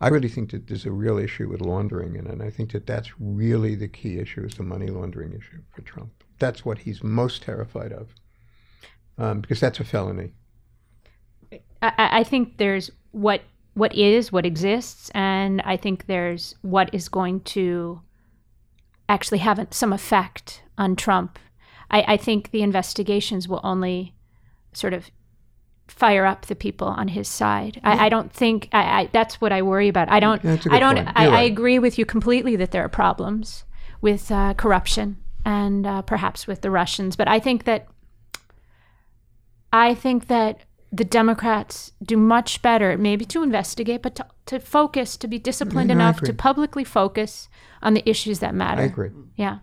I 0.00 0.08
really 0.08 0.28
think 0.28 0.50
that 0.50 0.66
there's 0.66 0.86
a 0.86 0.92
real 0.92 1.18
issue 1.18 1.48
with 1.48 1.60
laundering, 1.60 2.16
and, 2.16 2.26
and 2.26 2.42
I 2.42 2.50
think 2.50 2.72
that 2.72 2.86
that's 2.86 3.18
really 3.18 3.74
the 3.74 3.88
key 3.88 4.18
issue 4.18 4.44
is 4.44 4.54
the 4.54 4.62
money 4.62 4.88
laundering 4.88 5.32
issue 5.32 5.62
for 5.74 5.82
Trump. 5.82 6.10
That's 6.38 6.64
what 6.64 6.78
he's 6.78 7.02
most 7.02 7.42
terrified 7.42 7.92
of, 7.92 8.08
um, 9.18 9.40
because 9.40 9.60
that's 9.60 9.80
a 9.80 9.84
felony. 9.84 10.32
I, 11.80 11.92
I 12.20 12.24
think 12.24 12.58
there's 12.58 12.90
what 13.12 13.42
what 13.74 13.94
is 13.94 14.30
what 14.30 14.46
exists, 14.46 15.10
and 15.14 15.60
I 15.62 15.76
think 15.76 16.06
there's 16.06 16.54
what 16.62 16.90
is 16.92 17.08
going 17.08 17.40
to 17.40 18.00
actually 19.08 19.38
have 19.38 19.66
some 19.70 19.92
effect 19.92 20.62
on 20.76 20.96
Trump 20.96 21.38
I, 21.90 22.04
I 22.08 22.16
think 22.16 22.50
the 22.50 22.62
investigations 22.62 23.48
will 23.48 23.60
only 23.62 24.14
sort 24.72 24.92
of 24.92 25.10
fire 25.88 26.24
up 26.24 26.46
the 26.46 26.54
people 26.54 26.88
on 26.88 27.08
his 27.08 27.28
side. 27.28 27.76
Yeah. 27.76 27.90
I, 27.90 28.06
I, 28.06 28.08
don't 28.08 28.32
think 28.32 28.68
I, 28.72 29.02
I, 29.02 29.08
that's 29.12 29.40
what 29.40 29.52
I 29.52 29.62
worry 29.62 29.88
about. 29.88 30.08
I 30.08 30.20
don't. 30.20 30.44
I 30.44 30.78
don't. 30.78 30.98
I, 30.98 31.02
right. 31.04 31.32
I, 31.32 31.42
agree 31.42 31.78
with 31.78 31.98
you 31.98 32.06
completely 32.06 32.56
that 32.56 32.70
there 32.70 32.84
are 32.84 32.88
problems 32.88 33.64
with 34.00 34.30
uh, 34.30 34.54
corruption 34.54 35.18
and 35.44 35.86
uh, 35.86 36.02
perhaps 36.02 36.46
with 36.46 36.62
the 36.62 36.70
Russians, 36.70 37.16
but 37.16 37.28
I 37.28 37.38
think 37.38 37.64
that 37.64 37.86
I 39.72 39.94
think 39.94 40.28
that 40.28 40.60
the 40.92 41.04
Democrats 41.04 41.92
do 42.02 42.16
much 42.16 42.62
better, 42.62 42.96
maybe 42.96 43.24
to 43.24 43.42
investigate, 43.42 44.00
but 44.00 44.14
to, 44.14 44.26
to 44.46 44.60
focus, 44.60 45.16
to 45.16 45.26
be 45.26 45.40
disciplined 45.40 45.88
no, 45.88 45.94
enough 45.94 46.20
to 46.20 46.32
publicly 46.32 46.84
focus 46.84 47.48
on 47.82 47.94
the 47.94 48.08
issues 48.08 48.38
that 48.38 48.54
matter. 48.54 48.82
I 48.82 48.84
agree. 48.84 49.10
Yeah. 49.36 49.58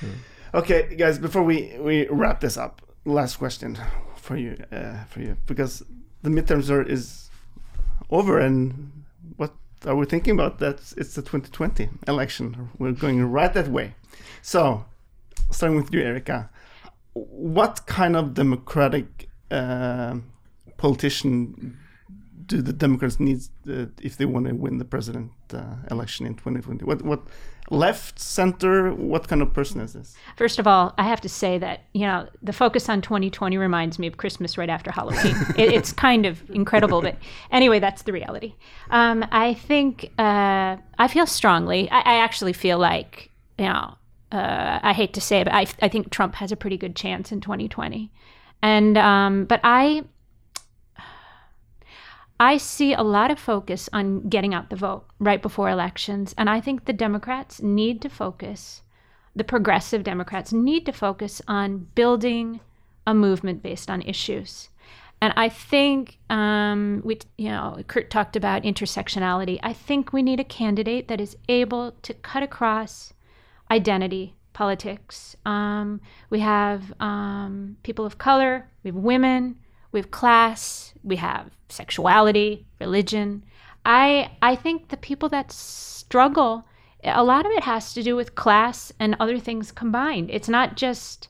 Hmm. 0.00 0.10
Okay, 0.54 0.94
guys, 0.94 1.18
before 1.18 1.42
we, 1.42 1.76
we 1.80 2.06
wrap 2.06 2.38
this 2.38 2.56
up, 2.56 2.80
last 3.04 3.38
question 3.38 3.76
for 4.14 4.36
you, 4.36 4.56
uh, 4.70 5.02
for 5.06 5.20
you, 5.20 5.36
because 5.46 5.82
the 6.22 6.30
midterms 6.30 6.70
are 6.70 6.80
is 6.80 7.28
over, 8.08 8.38
and 8.38 9.04
what 9.36 9.52
are 9.84 9.96
we 9.96 10.06
thinking 10.06 10.34
about? 10.34 10.60
That 10.60 10.76
it's 10.96 11.16
the 11.16 11.22
2020 11.22 11.88
election. 12.06 12.70
We're 12.78 12.92
going 12.92 13.24
right 13.24 13.52
that 13.52 13.66
way. 13.66 13.96
So, 14.42 14.84
starting 15.50 15.76
with 15.76 15.92
you, 15.92 16.02
Erika, 16.02 16.48
what 17.14 17.84
kind 17.86 18.14
of 18.14 18.34
democratic 18.34 19.28
uh, 19.50 20.18
politician 20.76 21.76
do 22.46 22.62
the 22.62 22.72
Democrats 22.72 23.18
need 23.18 23.40
uh, 23.68 23.86
if 24.00 24.18
they 24.18 24.24
want 24.24 24.46
to 24.46 24.54
win 24.54 24.78
the 24.78 24.84
president 24.84 25.32
uh, 25.52 25.74
election 25.90 26.26
in 26.26 26.34
2020? 26.36 26.84
What 26.84 27.02
what 27.02 27.22
left, 27.70 28.18
center? 28.18 28.92
What 28.92 29.28
kind 29.28 29.42
of 29.42 29.52
person 29.52 29.80
is 29.80 29.94
this? 29.94 30.14
First 30.36 30.58
of 30.58 30.66
all, 30.66 30.94
I 30.98 31.04
have 31.04 31.20
to 31.22 31.28
say 31.28 31.58
that 31.58 31.82
you 31.92 32.02
know 32.06 32.28
the 32.42 32.52
focus 32.52 32.88
on 32.88 33.00
2020 33.00 33.56
reminds 33.56 33.98
me 33.98 34.06
of 34.06 34.16
Christmas 34.16 34.58
right 34.58 34.68
after 34.68 34.90
Halloween. 34.90 35.36
it, 35.56 35.72
it's 35.72 35.92
kind 35.92 36.26
of 36.26 36.48
incredible, 36.50 37.02
but 37.02 37.16
anyway, 37.50 37.78
that's 37.78 38.02
the 38.02 38.12
reality. 38.12 38.54
Um, 38.90 39.24
I 39.30 39.54
think 39.54 40.10
uh, 40.18 40.76
I 40.98 41.08
feel 41.08 41.26
strongly. 41.26 41.90
I, 41.90 42.00
I, 42.00 42.14
actually 42.16 42.52
feel 42.52 42.78
like 42.78 43.30
you 43.58 43.66
know. 43.66 43.96
Uh, 44.32 44.80
I 44.82 44.94
hate 44.94 45.14
to 45.14 45.20
say 45.20 45.42
it, 45.42 45.44
but 45.44 45.54
I, 45.54 45.66
I 45.80 45.88
think 45.88 46.10
Trump 46.10 46.34
has 46.36 46.50
a 46.50 46.56
pretty 46.56 46.76
good 46.76 46.96
chance 46.96 47.30
in 47.30 47.40
2020. 47.40 48.10
And 48.62 48.98
um, 48.98 49.44
but 49.44 49.60
I 49.62 50.02
I 52.44 52.58
see 52.58 52.92
a 52.92 53.02
lot 53.02 53.30
of 53.30 53.38
focus 53.38 53.88
on 53.90 54.28
getting 54.28 54.52
out 54.52 54.68
the 54.68 54.76
vote 54.76 55.06
right 55.18 55.40
before 55.40 55.70
elections. 55.70 56.34
And 56.36 56.50
I 56.50 56.60
think 56.60 56.84
the 56.84 56.92
Democrats 56.92 57.62
need 57.62 58.02
to 58.02 58.10
focus, 58.10 58.82
the 59.34 59.44
progressive 59.44 60.04
Democrats 60.04 60.52
need 60.52 60.84
to 60.84 60.92
focus 60.92 61.40
on 61.48 61.88
building 61.94 62.60
a 63.06 63.14
movement 63.14 63.62
based 63.62 63.88
on 63.88 64.02
issues. 64.02 64.68
And 65.22 65.32
I 65.38 65.48
think 65.48 66.18
um, 66.28 67.00
we, 67.02 67.18
you 67.38 67.48
know, 67.48 67.82
Curt 67.88 68.10
talked 68.10 68.36
about 68.36 68.64
intersectionality. 68.64 69.58
I 69.62 69.72
think 69.72 70.12
we 70.12 70.22
need 70.22 70.38
a 70.38 70.44
candidate 70.44 71.08
that 71.08 71.22
is 71.22 71.38
able 71.48 71.92
to 72.02 72.12
cut 72.12 72.42
across 72.42 73.14
identity 73.70 74.34
politics. 74.52 75.34
Um, 75.46 75.98
we 76.28 76.40
have 76.40 76.92
um, 77.00 77.78
people 77.84 78.04
of 78.04 78.18
color, 78.18 78.68
we 78.82 78.90
have 78.90 78.96
women, 78.96 79.56
we 79.94 80.00
have 80.00 80.10
class, 80.10 80.92
we 81.02 81.16
have 81.16 81.50
sexuality, 81.68 82.66
religion. 82.80 83.44
I 83.86 84.32
I 84.42 84.56
think 84.56 84.88
the 84.88 84.96
people 84.96 85.28
that 85.30 85.52
struggle, 85.52 86.66
a 87.04 87.24
lot 87.24 87.46
of 87.46 87.52
it 87.52 87.62
has 87.62 87.94
to 87.94 88.02
do 88.02 88.16
with 88.16 88.34
class 88.34 88.92
and 88.98 89.16
other 89.18 89.38
things 89.38 89.72
combined. 89.72 90.30
It's 90.30 90.48
not 90.48 90.76
just 90.76 91.28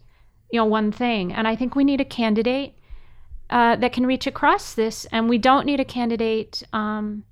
you 0.50 0.58
know 0.58 0.64
one 0.64 0.90
thing. 0.90 1.32
And 1.32 1.46
I 1.46 1.54
think 1.54 1.76
we 1.76 1.84
need 1.84 2.00
a 2.00 2.04
candidate 2.06 2.74
uh, 3.50 3.76
that 3.76 3.92
can 3.92 4.06
reach 4.06 4.26
across 4.26 4.74
this, 4.74 5.04
and 5.12 5.28
we 5.28 5.38
don't 5.38 5.66
need 5.66 5.80
a 5.80 5.84
candidate. 5.84 6.62
Um, 6.72 7.24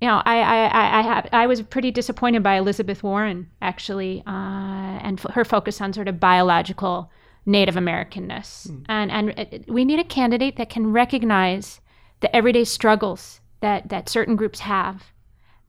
you 0.00 0.08
know, 0.08 0.20
I 0.24 0.40
I 0.40 0.98
I, 0.98 1.02
have, 1.02 1.28
I 1.32 1.46
was 1.46 1.62
pretty 1.62 1.92
disappointed 1.92 2.42
by 2.42 2.56
Elizabeth 2.56 3.04
Warren 3.04 3.50
actually, 3.60 4.24
uh, 4.26 4.98
and 5.06 5.20
f- 5.20 5.32
her 5.34 5.44
focus 5.44 5.80
on 5.80 5.92
sort 5.92 6.08
of 6.08 6.18
biological 6.18 7.08
Native 7.46 7.74
Americanness. 7.74 8.68
Mm. 8.68 8.84
And, 8.88 9.10
and 9.10 9.38
uh, 9.38 9.72
we 9.72 9.84
need 9.84 9.98
a 9.98 10.04
candidate 10.04 10.56
that 10.56 10.70
can 10.70 10.92
recognize 10.92 11.80
the 12.20 12.34
everyday 12.34 12.64
struggles 12.64 13.40
that, 13.60 13.88
that 13.88 14.08
certain 14.08 14.36
groups 14.36 14.60
have 14.60 15.12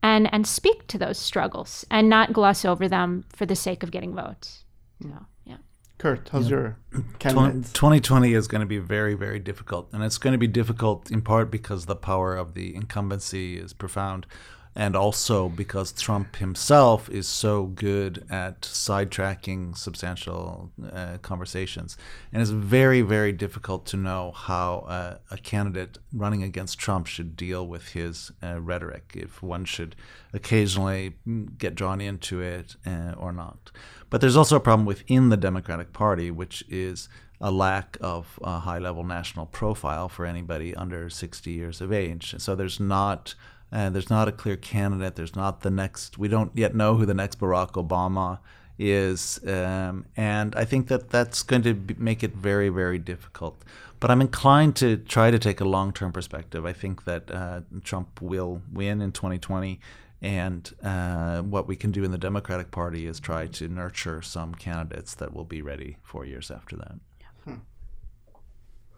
and, 0.04 0.32
and 0.34 0.46
speak 0.46 0.88
to 0.88 0.98
those 0.98 1.18
struggles 1.18 1.86
and 1.90 2.10
not 2.10 2.34
gloss 2.34 2.66
over 2.66 2.88
them 2.88 3.26
for 3.30 3.46
the 3.46 3.56
sake 3.56 3.84
of 3.84 3.92
getting 3.92 4.14
votes. 4.14 4.66
So, 5.02 5.10
yeah. 5.46 5.58
Curt, 5.98 6.30
how's 6.32 6.46
yeah. 6.46 6.58
your 6.58 6.78
candidate? 7.20 7.74
2020 7.74 8.34
is 8.34 8.48
going 8.48 8.62
to 8.62 8.68
be 8.68 8.80
very, 8.80 9.16
very 9.16 9.40
difficult. 9.40 9.90
And 9.92 10.04
it's 10.04 10.18
going 10.18 10.34
to 10.34 10.38
be 10.38 10.48
difficult 10.48 11.10
in 11.10 11.22
part 11.22 11.50
because 11.50 11.86
the 11.86 11.96
power 11.96 12.36
of 12.36 12.54
the 12.54 12.76
incumbency 12.76 13.58
is 13.58 13.74
profound 13.74 14.28
and 14.76 14.96
also 14.96 15.50
because 15.50 15.92
Trump 15.92 16.38
himself 16.38 17.10
is 17.10 17.28
so 17.28 17.66
good 17.66 18.26
at 18.30 18.62
sidetracking 18.62 19.78
substantial 19.78 20.72
uh, 20.92 21.18
conversations. 21.22 21.96
And 22.32 22.42
it's 22.42 22.52
very, 22.52 23.02
very 23.02 23.32
difficult 23.32 23.86
to 23.88 23.98
know 23.98 24.32
how 24.32 24.86
uh, 24.88 25.18
a 25.30 25.38
candidate 25.38 26.00
running 26.12 26.42
against 26.42 26.80
Trump 26.80 27.06
should 27.08 27.36
deal 27.36 27.68
with 27.68 27.90
his 27.90 28.32
uh, 28.42 28.60
rhetoric, 28.60 29.14
if 29.16 29.44
one 29.44 29.66
should 29.66 29.96
occasionally 30.34 31.14
get 31.58 31.76
drawn 31.76 32.02
into 32.02 32.42
it 32.42 32.76
uh, 32.86 33.14
or 33.18 33.32
not. 33.32 33.72
But 34.10 34.22
there's 34.22 34.38
also 34.38 34.56
a 34.56 34.60
problem 34.60 34.86
within 34.86 35.30
the 35.30 35.38
Democratic 35.38 35.94
Party, 35.94 36.32
which 36.32 36.64
is 36.68 37.10
a 37.40 37.52
lack 37.52 37.98
of 38.00 38.40
a 38.42 38.60
high 38.60 38.80
level 38.80 39.04
national 39.04 39.46
profile 39.48 40.08
for 40.08 40.26
anybody 40.26 40.74
under 40.76 41.10
60 41.10 41.52
years 41.52 41.82
of 41.82 41.92
age. 41.92 42.34
So 42.38 42.56
there's 42.56 42.80
not 42.80 43.36
uh, 43.74 43.90
there's 43.90 44.10
not 44.10 44.28
a 44.28 44.32
clear 44.32 44.56
candidate. 44.56 45.16
There's 45.16 45.36
not 45.36 45.62
the 45.62 45.72
next. 45.72 46.20
We 46.20 46.28
don't 46.28 46.52
yet 46.56 46.76
know 46.76 46.96
who 46.96 47.08
the 47.08 47.16
next 47.16 47.40
Barack 47.40 47.72
Obama 47.72 48.38
is, 48.78 49.40
um, 49.48 50.06
and 50.16 50.56
I 50.56 50.64
think 50.64 50.88
that 50.90 51.10
that's 51.10 51.42
going 51.42 51.64
to 51.64 51.74
be, 51.74 51.96
make 51.98 52.24
it 52.24 52.36
very, 52.36 52.70
very 52.70 53.00
difficult. 53.00 53.64
But 54.00 54.12
I'm 54.12 54.22
inclined 54.22 54.76
to 54.78 54.98
try 54.98 55.32
to 55.32 55.40
take 55.40 55.60
a 55.60 55.66
long-term 55.66 56.12
perspective. 56.12 56.66
I 56.66 56.74
think 56.74 57.06
that 57.06 57.32
uh, 57.32 57.62
Trump 57.84 58.22
will 58.22 58.62
win 58.72 59.02
in 59.02 59.12
2020, 59.12 59.80
and 60.22 60.72
uh, 60.84 61.42
what 61.42 61.68
we 61.68 61.76
can 61.76 61.92
do 61.92 62.04
in 62.04 62.12
the 62.12 62.18
Democratic 62.18 62.70
Party 62.70 63.08
is 63.08 63.20
try 63.20 63.48
to 63.48 63.68
nurture 63.68 64.22
some 64.22 64.54
candidates 64.54 65.16
that 65.16 65.34
will 65.34 65.46
be 65.46 65.64
ready 65.64 65.98
four 66.04 66.26
years 66.26 66.52
after 66.52 66.76
that. 66.76 66.96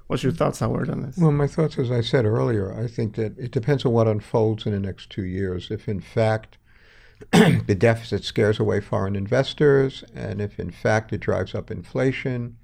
What's 0.08 0.24
your 0.24 0.32
thoughts, 0.32 0.60
Howard, 0.60 0.89
on 0.89 1.02
this? 1.02 1.18
Well, 1.18 1.32
my 1.32 1.48
thoughts, 1.48 1.80
as 1.80 1.89
I 1.89 2.02
said 2.02 2.26
earlier, 2.26 2.74
I 2.74 2.88
think 2.88 3.15
that 3.15 3.38
it 3.39 3.52
depends 3.52 3.86
on 3.86 3.91
what 3.91 4.08
unfolds 4.08 4.65
in 4.65 4.72
the 4.72 4.80
next 4.80 5.10
two 5.10 5.26
years. 5.26 5.72
If, 5.72 5.88
in 5.88 6.00
fact, 6.00 6.58
the 7.32 7.76
deficit 7.78 8.24
scares 8.24 8.60
away 8.60 8.82
foreign 8.82 9.15
investors, 9.15 10.04
and 10.13 10.41
if, 10.41 10.60
in 10.60 10.70
fact, 10.70 11.12
it 11.12 11.22
drives 11.22 11.56
up 11.56 11.72
inflation, 11.72 12.58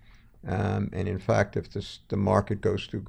um, 0.47 0.89
and 0.93 1.07
in 1.07 1.17
fact, 1.17 1.57
if 1.57 1.71
this, 1.71 1.99
the 2.09 2.17
market 2.17 2.61
goes 2.61 2.85
through 2.85 3.05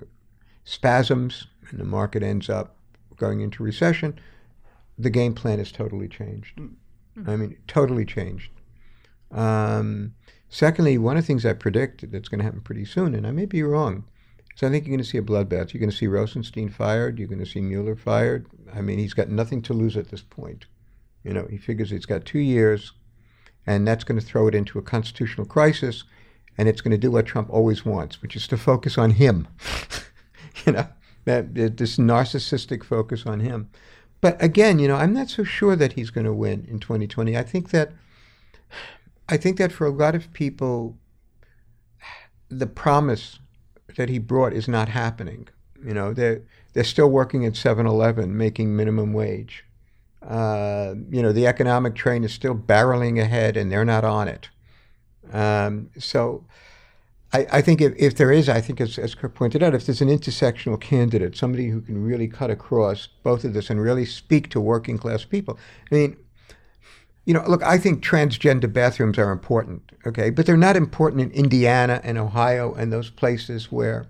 spasms 0.64 1.46
and 1.70 1.78
the 1.78 1.84
market 1.84 2.22
ends 2.22 2.48
up 2.48 2.76
going 3.16 3.40
into 3.40 3.62
recession, 3.62 4.18
the 4.98 5.10
game 5.10 5.34
plan 5.34 5.60
is 5.60 5.72
totally 5.72 6.08
changed. 6.08 6.56
Mm-hmm. 6.56 7.30
I 7.30 7.36
mean, 7.36 7.56
totally 7.66 8.04
changed. 8.04 8.50
Um, 9.30 10.14
secondly, 10.48 10.98
one 10.98 11.16
of 11.16 11.22
the 11.22 11.26
things 11.26 11.44
I 11.44 11.54
predict 11.54 12.10
that's 12.10 12.28
going 12.28 12.38
to 12.38 12.44
happen 12.44 12.60
pretty 12.60 12.84
soon, 12.84 13.14
and 13.14 13.26
I 13.26 13.30
may 13.30 13.46
be 13.46 13.62
wrong, 13.62 14.04
So 14.54 14.66
I 14.66 14.70
think 14.70 14.84
you're 14.84 14.96
going 14.96 15.04
to 15.04 15.08
see 15.08 15.18
a 15.18 15.22
bloodbath. 15.22 15.72
You're 15.72 15.80
going 15.80 15.90
to 15.90 15.96
see 15.96 16.06
Rosenstein 16.06 16.68
fired. 16.68 17.18
You're 17.18 17.28
going 17.28 17.38
to 17.38 17.46
see 17.46 17.60
Mueller 17.60 17.96
fired. 17.96 18.46
I 18.72 18.80
mean, 18.80 18.98
he's 18.98 19.14
got 19.14 19.28
nothing 19.28 19.62
to 19.62 19.72
lose 19.72 19.96
at 19.96 20.08
this 20.08 20.22
point. 20.22 20.66
You 21.24 21.32
know, 21.32 21.46
he 21.48 21.56
figures 21.56 21.90
he's 21.90 22.06
got 22.06 22.24
two 22.24 22.38
years, 22.38 22.92
and 23.66 23.86
that's 23.86 24.04
going 24.04 24.20
to 24.20 24.26
throw 24.26 24.48
it 24.48 24.54
into 24.54 24.78
a 24.78 24.82
constitutional 24.82 25.46
crisis, 25.46 26.04
and 26.58 26.68
it's 26.68 26.80
going 26.80 26.90
to 26.92 26.98
do 26.98 27.10
what 27.10 27.26
Trump 27.26 27.48
always 27.50 27.84
wants, 27.84 28.20
which 28.20 28.36
is 28.36 28.46
to 28.48 28.56
focus 28.56 28.98
on 28.98 29.12
him. 29.12 29.48
you 30.66 30.72
know, 30.72 30.86
that 31.24 31.54
this 31.54 31.96
narcissistic 31.96 32.84
focus 32.84 33.24
on 33.26 33.40
him. 33.40 33.70
But 34.20 34.42
again, 34.42 34.78
you 34.78 34.88
know, 34.88 34.96
I'm 34.96 35.12
not 35.12 35.30
so 35.30 35.44
sure 35.44 35.76
that 35.76 35.94
he's 35.94 36.10
going 36.10 36.26
to 36.26 36.32
win 36.32 36.66
in 36.68 36.78
2020. 36.78 37.36
I 37.36 37.42
think 37.42 37.70
that 37.70 37.92
I 39.28 39.36
think 39.36 39.58
that 39.58 39.72
for 39.72 39.86
a 39.86 39.90
lot 39.90 40.14
of 40.14 40.32
people, 40.32 40.96
the 42.48 42.66
promise 42.66 43.38
that 43.96 44.08
he 44.08 44.18
brought 44.18 44.52
is 44.52 44.68
not 44.68 44.88
happening. 44.88 45.48
You 45.84 45.94
know, 45.94 46.12
they're 46.12 46.42
they're 46.72 46.84
still 46.84 47.10
working 47.10 47.44
at 47.44 47.52
7-Eleven, 47.52 48.36
making 48.36 48.74
minimum 48.74 49.12
wage. 49.12 49.64
Uh, 50.26 50.94
you 51.10 51.20
know, 51.20 51.32
the 51.32 51.46
economic 51.46 51.94
train 51.94 52.24
is 52.24 52.32
still 52.32 52.54
barreling 52.54 53.20
ahead, 53.20 53.56
and 53.56 53.70
they're 53.70 53.84
not 53.84 54.04
on 54.04 54.28
it. 54.28 54.48
Um, 55.32 55.90
so, 55.98 56.44
I, 57.32 57.46
I, 57.52 57.62
think 57.62 57.80
if, 57.80 57.92
if 57.96 58.16
there 58.16 58.30
is, 58.30 58.48
I 58.48 58.60
think 58.60 58.80
as, 58.80 58.98
as 58.98 59.14
Kirk 59.14 59.34
pointed 59.34 59.62
out, 59.62 59.74
if 59.74 59.86
there's 59.86 60.00
an 60.00 60.08
intersectional 60.08 60.80
candidate, 60.80 61.36
somebody 61.36 61.68
who 61.68 61.80
can 61.80 62.02
really 62.02 62.28
cut 62.28 62.50
across 62.50 63.08
both 63.22 63.44
of 63.44 63.52
this 63.52 63.68
and 63.68 63.80
really 63.80 64.04
speak 64.04 64.48
to 64.50 64.60
working 64.60 64.98
class 64.98 65.24
people. 65.24 65.58
I 65.90 65.94
mean, 65.94 66.16
you 67.24 67.34
know, 67.34 67.44
look, 67.46 67.62
I 67.62 67.78
think 67.78 68.02
transgender 68.02 68.72
bathrooms 68.72 69.18
are 69.18 69.30
important, 69.30 69.92
okay, 70.06 70.30
but 70.30 70.46
they're 70.46 70.56
not 70.56 70.76
important 70.76 71.22
in 71.22 71.30
Indiana 71.30 72.00
and 72.02 72.18
Ohio 72.18 72.74
and 72.74 72.92
those 72.92 73.10
places 73.10 73.70
where 73.70 74.06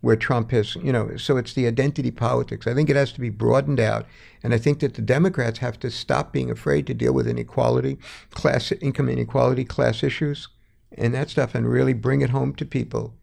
where 0.00 0.16
Trump 0.16 0.50
has, 0.50 0.76
you 0.76 0.92
know, 0.92 1.16
so 1.16 1.38
it's 1.38 1.54
the 1.54 1.66
identity 1.66 2.10
politics. 2.10 2.66
I 2.66 2.74
think 2.74 2.90
it 2.90 2.96
has 2.96 3.10
to 3.12 3.22
be 3.22 3.30
broadened 3.30 3.80
out, 3.80 4.04
and 4.42 4.52
I 4.52 4.58
think 4.58 4.80
that 4.80 4.94
the 4.94 5.02
Democrats 5.02 5.60
have 5.60 5.80
to 5.80 5.90
stop 5.90 6.30
being 6.30 6.50
afraid 6.50 6.86
to 6.86 6.94
deal 6.94 7.14
with 7.14 7.26
inequality, 7.26 7.96
class 8.30 8.70
income 8.82 9.08
inequality, 9.08 9.64
class 9.64 10.02
issues, 10.02 10.48
and 10.92 11.14
that 11.14 11.30
stuff, 11.30 11.54
and 11.54 11.66
really 11.66 11.94
bring 11.94 12.20
it 12.20 12.30
home 12.30 12.54
to 12.56 12.66
people, 12.66 13.14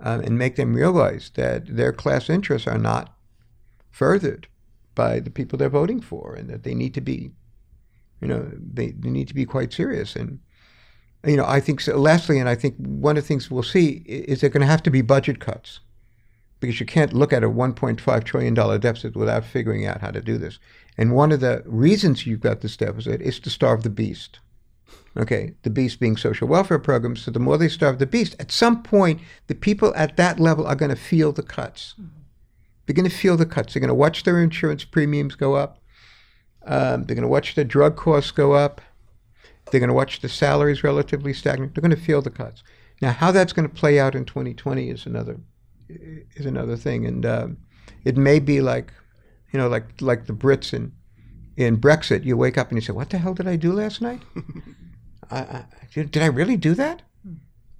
um, 0.00 0.20
and 0.20 0.38
make 0.38 0.56
them 0.56 0.74
realize 0.74 1.30
that 1.34 1.76
their 1.76 1.92
class 1.92 2.30
interests 2.30 2.66
are 2.66 2.78
not 2.78 3.14
furthered 3.90 4.48
by 4.94 5.20
the 5.20 5.30
people 5.30 5.58
they're 5.58 5.68
voting 5.68 6.00
for, 6.00 6.34
and 6.34 6.48
that 6.48 6.62
they 6.62 6.74
need 6.74 6.94
to 6.94 7.02
be 7.02 7.32
you 8.20 8.28
know, 8.28 8.50
they, 8.56 8.92
they 8.92 9.10
need 9.10 9.28
to 9.28 9.34
be 9.34 9.44
quite 9.44 9.72
serious. 9.72 10.16
And, 10.16 10.40
you 11.24 11.36
know, 11.36 11.46
I 11.46 11.60
think, 11.60 11.80
so, 11.80 11.98
lastly, 11.98 12.38
and 12.38 12.48
I 12.48 12.54
think 12.54 12.76
one 12.76 13.16
of 13.16 13.24
the 13.24 13.28
things 13.28 13.50
we'll 13.50 13.62
see 13.62 14.02
is 14.06 14.40
there 14.40 14.50
going 14.50 14.60
to 14.60 14.66
have 14.66 14.82
to 14.84 14.90
be 14.90 15.02
budget 15.02 15.40
cuts 15.40 15.80
because 16.60 16.80
you 16.80 16.86
can't 16.86 17.12
look 17.12 17.32
at 17.32 17.44
a 17.44 17.50
$1.5 17.50 18.24
trillion 18.24 18.54
deficit 18.54 19.14
without 19.14 19.44
figuring 19.44 19.86
out 19.86 20.00
how 20.00 20.10
to 20.10 20.22
do 20.22 20.38
this. 20.38 20.58
And 20.96 21.14
one 21.14 21.32
of 21.32 21.40
the 21.40 21.62
reasons 21.66 22.26
you've 22.26 22.40
got 22.40 22.60
this 22.60 22.76
deficit 22.76 23.20
is 23.20 23.38
to 23.40 23.50
starve 23.50 23.82
the 23.82 23.90
beast. 23.90 24.38
Okay, 25.16 25.54
the 25.62 25.70
beast 25.70 25.98
being 25.98 26.16
social 26.16 26.46
welfare 26.46 26.78
programs. 26.78 27.22
So 27.22 27.30
the 27.30 27.40
more 27.40 27.56
they 27.56 27.68
starve 27.68 27.98
the 27.98 28.06
beast, 28.06 28.36
at 28.38 28.52
some 28.52 28.82
point, 28.82 29.20
the 29.46 29.54
people 29.54 29.94
at 29.96 30.16
that 30.18 30.38
level 30.38 30.66
are 30.66 30.74
going 30.74 30.90
to 30.90 30.96
mm-hmm. 30.96 31.04
feel 31.04 31.32
the 31.32 31.42
cuts. 31.42 31.94
They're 32.84 32.94
going 32.94 33.08
to 33.08 33.16
feel 33.16 33.36
the 33.36 33.46
cuts. 33.46 33.74
They're 33.74 33.80
going 33.80 33.88
to 33.88 33.94
watch 33.94 34.22
their 34.22 34.40
insurance 34.40 34.84
premiums 34.84 35.34
go 35.34 35.54
up. 35.54 35.80
Um, 36.66 37.04
they're 37.04 37.14
going 37.14 37.22
to 37.22 37.28
watch 37.28 37.54
the 37.54 37.64
drug 37.64 37.96
costs 37.96 38.32
go 38.32 38.52
up. 38.52 38.80
They're 39.70 39.80
going 39.80 39.88
to 39.88 39.94
watch 39.94 40.20
the 40.20 40.28
salaries 40.28 40.84
relatively 40.84 41.32
stagnant. 41.32 41.74
They're 41.74 41.82
going 41.82 41.90
to 41.90 41.96
feel 41.96 42.22
the 42.22 42.30
cuts. 42.30 42.62
Now, 43.00 43.12
how 43.12 43.30
that's 43.30 43.52
going 43.52 43.68
to 43.68 43.74
play 43.74 43.98
out 43.98 44.14
in 44.14 44.24
2020 44.24 44.90
is 44.90 45.06
another 45.06 45.38
is 45.88 46.46
another 46.46 46.76
thing, 46.76 47.06
and 47.06 47.24
uh, 47.24 47.48
it 48.04 48.16
may 48.16 48.40
be 48.40 48.60
like, 48.60 48.92
you 49.52 49.58
know, 49.58 49.68
like 49.68 50.00
like 50.00 50.26
the 50.26 50.32
Brits 50.32 50.72
in 50.72 50.92
in 51.56 51.78
Brexit. 51.78 52.24
You 52.24 52.36
wake 52.36 52.58
up 52.58 52.68
and 52.70 52.76
you 52.76 52.82
say, 52.82 52.92
"What 52.92 53.10
the 53.10 53.18
hell 53.18 53.34
did 53.34 53.46
I 53.46 53.56
do 53.56 53.72
last 53.72 54.00
night? 54.00 54.22
I, 55.30 55.38
I, 55.38 55.64
did 55.92 56.18
I 56.18 56.26
really 56.26 56.56
do 56.56 56.74
that?" 56.74 57.02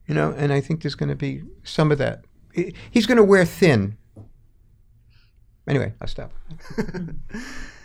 You 0.07 0.15
know, 0.15 0.33
and 0.37 0.53
I 0.53 0.61
think 0.61 0.83
there's 0.83 0.95
going 0.95 1.09
to 1.09 1.17
be 1.17 1.43
some 1.65 1.91
of 1.91 1.99
that. 1.99 2.25
He's 2.91 3.07
going 3.07 3.17
to 3.17 3.25
wear 3.25 3.45
thin. 3.45 3.97
Anyway, 5.67 5.93
I'll 6.01 6.09
stop. 6.09 6.33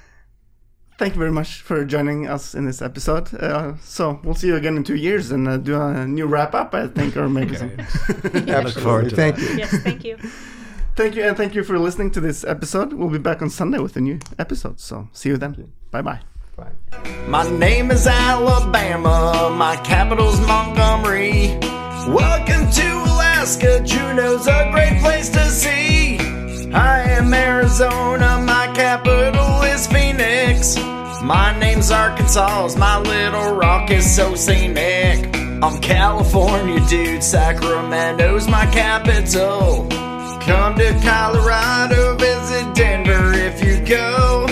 thank 1.01 1.15
you 1.15 1.19
very 1.19 1.31
much 1.31 1.61
for 1.61 1.83
joining 1.83 2.27
us 2.27 2.53
in 2.53 2.65
this 2.65 2.79
episode. 2.79 3.33
Uh, 3.33 3.75
so 3.77 4.19
we'll 4.23 4.35
see 4.35 4.45
you 4.45 4.55
again 4.55 4.77
in 4.77 4.83
two 4.83 4.95
years 4.95 5.31
and 5.31 5.47
uh, 5.47 5.57
do 5.57 5.81
a 5.81 6.05
new 6.05 6.27
wrap 6.27 6.53
up, 6.53 6.75
I 6.75 6.87
think, 6.89 7.17
or 7.17 7.27
maybe 7.27 7.55
some. 7.55 7.71
look 8.23 8.77
forward 8.77 9.09
to 9.09 9.15
Thank 9.15 9.37
that. 9.37 9.41
you. 9.41 9.57
Yes, 9.57 9.75
thank 9.81 10.03
you. 10.03 10.17
thank 10.95 11.15
you, 11.15 11.23
and 11.23 11.35
thank 11.35 11.55
you 11.55 11.63
for 11.63 11.79
listening 11.79 12.11
to 12.11 12.21
this 12.21 12.43
episode. 12.43 12.93
We'll 12.93 13.09
be 13.09 13.17
back 13.17 13.41
on 13.41 13.49
Sunday 13.49 13.79
with 13.79 13.97
a 13.97 13.99
new 13.99 14.19
episode. 14.37 14.79
So 14.79 15.09
see 15.11 15.29
you 15.29 15.37
then. 15.37 15.73
Bye 15.89 16.03
bye. 16.03 16.19
Bye. 16.55 16.69
My 17.27 17.49
name 17.49 17.89
is 17.89 18.05
Alabama. 18.05 19.49
My 19.57 19.77
capital's 19.77 20.39
Montgomery. 20.41 21.57
Welcome 22.13 22.69
to 22.69 22.87
Alaska. 23.09 23.81
Juneau's 23.83 24.45
a 24.45 24.69
great 24.71 25.01
place 25.01 25.29
to 25.29 25.45
see. 25.49 26.19
I 26.71 27.01
am 27.17 27.33
Arizona. 27.33 28.39
My 28.45 28.71
capital 28.75 29.63
is 29.63 29.87
Phoenix. 29.87 30.77
My 31.23 31.55
name's 31.59 31.91
Arkansas, 31.91 32.75
my 32.79 32.97
little 32.97 33.53
rock 33.53 33.91
is 33.91 34.15
so 34.15 34.33
scenic. 34.33 35.29
I'm 35.35 35.79
California 35.79 36.83
dude, 36.89 37.23
Sacramento's 37.23 38.47
my 38.47 38.65
capital. 38.65 39.87
Come 40.41 40.75
to 40.75 40.99
Colorado, 41.03 42.17
visit 42.17 42.73
Denver 42.73 43.33
if 43.33 43.63
you 43.63 43.85
go. 43.85 44.47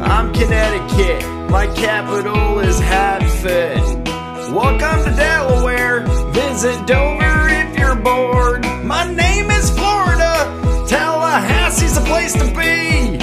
I'm 0.00 0.32
Connecticut, 0.32 1.50
my 1.50 1.66
capital 1.74 2.60
is 2.60 2.78
Hartford. 2.78 4.06
Welcome 4.54 5.04
to 5.04 5.16
Delaware, 5.16 6.06
visit 6.30 6.86
Dover 6.86 7.48
if 7.48 7.76
you're 7.76 7.96
bored. 7.96 8.62
My 8.84 9.12
name 9.12 9.50
is 9.50 9.70
Florida, 9.70 10.86
Tallahassee's 10.88 11.96
a 11.96 12.00
place 12.02 12.32
to 12.34 12.54
be. 12.54 13.21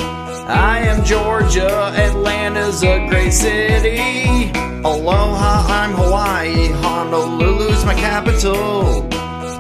I 0.50 0.80
am 0.80 1.04
Georgia, 1.04 1.94
Atlanta's 1.96 2.82
a 2.82 3.08
great 3.08 3.34
city. 3.34 4.50
Aloha, 4.84 5.68
I'm 5.68 5.92
Hawaii, 5.92 6.70
Honolulu's 6.82 7.86
my 7.86 7.94
capital. 7.94 9.08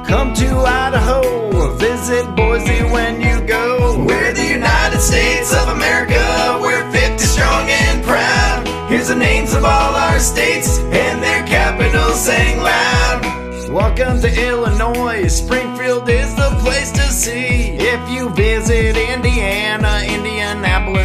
Come 0.07 0.33
to 0.33 0.47
Idaho, 0.65 1.75
visit 1.77 2.25
Boise 2.35 2.81
when 2.85 3.21
you 3.21 3.39
go. 3.45 4.03
We're 4.03 4.33
the 4.33 4.47
United 4.47 4.99
States 4.99 5.53
of 5.53 5.67
America, 5.67 6.57
we're 6.59 6.91
50 6.91 7.23
strong 7.23 7.69
and 7.69 8.03
proud. 8.03 8.89
Here's 8.89 9.09
the 9.09 9.15
names 9.15 9.53
of 9.53 9.63
all 9.63 9.93
our 9.93 10.17
states 10.17 10.79
and 10.79 11.21
their 11.21 11.45
capitals 11.45 12.19
saying 12.19 12.57
loud. 12.63 13.69
Welcome 13.69 14.19
to 14.21 14.47
Illinois. 14.47 15.27
Springfield 15.27 16.09
is 16.09 16.33
the 16.33 16.49
place 16.63 16.91
to 16.93 17.03
see. 17.11 17.77
If 17.77 18.09
you 18.09 18.29
visit 18.31 18.97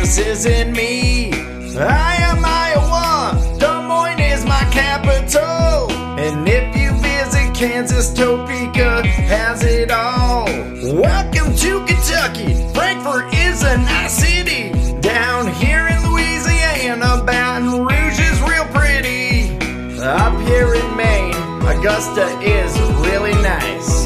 Indianapolis 0.04 0.18
isn't 0.18 0.72
me. 0.72 1.32
I 1.78 2.16
am 2.28 2.44
Iowa. 2.44 3.58
Des 3.58 3.88
Moines 3.88 4.20
is 4.20 4.44
my 4.44 4.62
capital. 4.70 5.90
And 6.18 6.46
if 6.46 6.76
you 6.76 6.92
visit 7.00 7.54
Kansas, 7.54 8.12
Topeka 8.12 9.06
has 9.06 9.64
it 9.64 9.90
all. 9.90 10.44
Welcome 10.92 11.56
to 11.56 11.84
Kentucky. 11.86 12.52
Frankfort 12.74 13.32
is 13.32 13.62
a 13.62 13.78
nice 13.78 14.12
city. 14.12 14.72
Down 15.00 15.48
here 15.54 15.86
in 15.88 16.12
Louisiana, 16.12 17.24
Baton 17.24 17.86
Rouge 17.86 18.20
is 18.20 18.40
real 18.42 18.66
pretty. 18.76 19.56
Up 20.02 20.38
here 20.42 20.74
in 20.74 20.96
Maine, 20.96 21.34
Augusta 21.64 22.26
is 22.42 22.78
really 23.08 23.32
nice. 23.40 24.04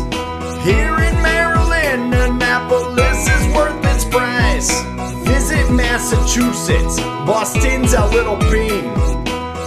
Here 0.65 1.08
Massachusetts, 6.11 6.99
Boston's 7.27 7.93
a 7.93 8.07
little 8.07 8.37
bean. 8.51 8.89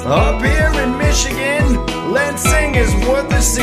Up 0.08 0.42
here 0.42 0.74
in 0.82 0.98
Michigan, 0.98 1.86
Lansing 2.12 2.74
is 2.74 2.92
worth 3.06 3.32
a 3.32 3.42
see. 3.44 3.62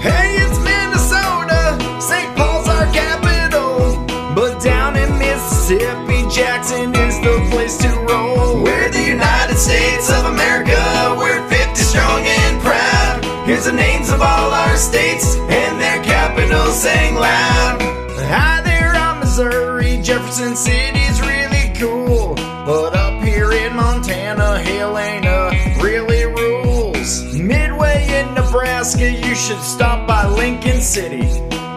Hey, 0.00 0.36
it's 0.40 0.58
Minnesota, 0.60 1.76
St. 2.00 2.34
Paul's 2.34 2.66
our 2.66 2.90
capital. 2.94 4.02
But 4.34 4.58
down 4.62 4.96
in 4.96 5.18
Mississippi, 5.18 6.24
Jackson 6.34 6.94
is 6.96 7.20
the 7.20 7.46
place 7.50 7.76
to 7.82 7.90
roll. 8.08 8.62
We're 8.62 8.88
the 8.88 9.04
United 9.04 9.58
States 9.58 10.10
of 10.10 10.24
America, 10.24 10.80
we're 11.18 11.46
50 11.50 11.74
strong 11.74 12.22
and 12.24 12.58
proud. 12.62 13.46
Here's 13.46 13.66
the 13.66 13.72
names 13.72 14.08
of 14.08 14.22
all 14.22 14.50
our 14.50 14.76
states 14.78 15.36
and 15.36 15.78
their 15.78 16.02
capitals 16.02 16.80
saying 16.80 17.16
loud. 17.16 17.85
Should 29.46 29.62
stop 29.62 30.08
by 30.08 30.26
Lincoln 30.26 30.80
City. 30.80 31.28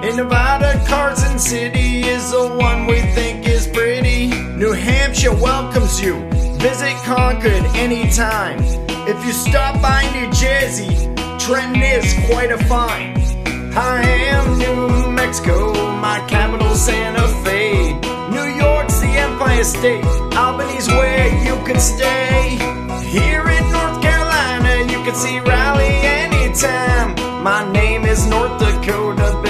In 0.02 0.16
Nevada, 0.16 0.84
Carson 0.88 1.38
City 1.38 2.02
is 2.02 2.32
the 2.32 2.48
one 2.56 2.88
we 2.88 3.00
think 3.14 3.48
is 3.48 3.68
pretty. 3.68 4.26
New 4.58 4.72
Hampshire 4.72 5.36
welcomes 5.36 6.02
you. 6.02 6.16
Visit 6.58 6.96
Concord 7.06 7.64
anytime. 7.76 8.58
If 9.08 9.24
you 9.24 9.34
stop 9.34 9.80
by 9.84 10.02
New 10.16 10.32
Jersey, 10.32 11.14
Trenton 11.38 11.84
is 11.84 12.12
quite 12.26 12.52
a 12.52 12.58
find. 12.66 13.16
I 13.78 14.02
am 14.34 14.58
New 14.58 15.12
Mexico, 15.12 15.72
my 15.98 16.26
capital 16.28 16.74
Santa 16.74 17.28
Fe. 17.44 17.94
New 18.32 18.48
York's 18.64 19.00
the 19.00 19.10
Empire 19.10 19.64
State, 19.64 20.06
Albany's 20.34 20.88
where 20.88 21.28
you 21.46 21.56
can 21.68 21.80
stay. 21.80 22.09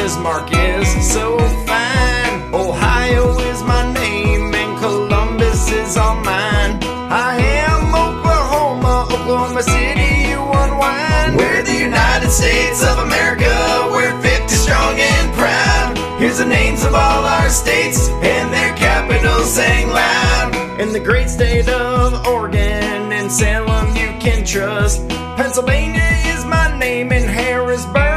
Bismarck 0.09 0.49
is 0.51 1.13
so 1.13 1.37
fine. 1.67 2.51
Ohio 2.51 3.37
is 3.51 3.61
my 3.61 3.93
name, 3.93 4.55
and 4.55 4.79
Columbus 4.79 5.71
is 5.71 5.97
all 5.97 6.15
mine. 6.15 6.79
I 7.13 7.37
am 7.37 7.93
Oklahoma, 7.93 9.05
Oklahoma 9.13 9.61
City, 9.61 10.29
you 10.29 10.41
unwind. 10.41 11.37
We're 11.37 11.61
the 11.61 11.77
United 11.77 12.31
States 12.31 12.83
of 12.83 12.97
America, 12.97 13.53
we're 13.91 14.19
50 14.19 14.47
strong 14.47 14.99
and 14.99 15.31
proud. 15.35 16.19
Here's 16.19 16.39
the 16.39 16.45
names 16.47 16.83
of 16.83 16.95
all 16.95 17.23
our 17.23 17.49
states 17.49 18.09
and 18.09 18.51
their 18.51 18.75
capitals 18.77 19.53
sang 19.53 19.89
loud. 19.89 20.81
In 20.81 20.91
the 20.91 20.99
great 20.99 21.29
state 21.29 21.69
of 21.69 22.25
Oregon 22.25 23.11
and 23.11 23.31
Salem, 23.31 23.95
you 23.95 24.07
can 24.19 24.43
trust. 24.43 25.07
Pennsylvania 25.37 26.09
is 26.33 26.45
my 26.45 26.75
name, 26.79 27.11
and 27.11 27.29
Harrisburg. 27.29 28.08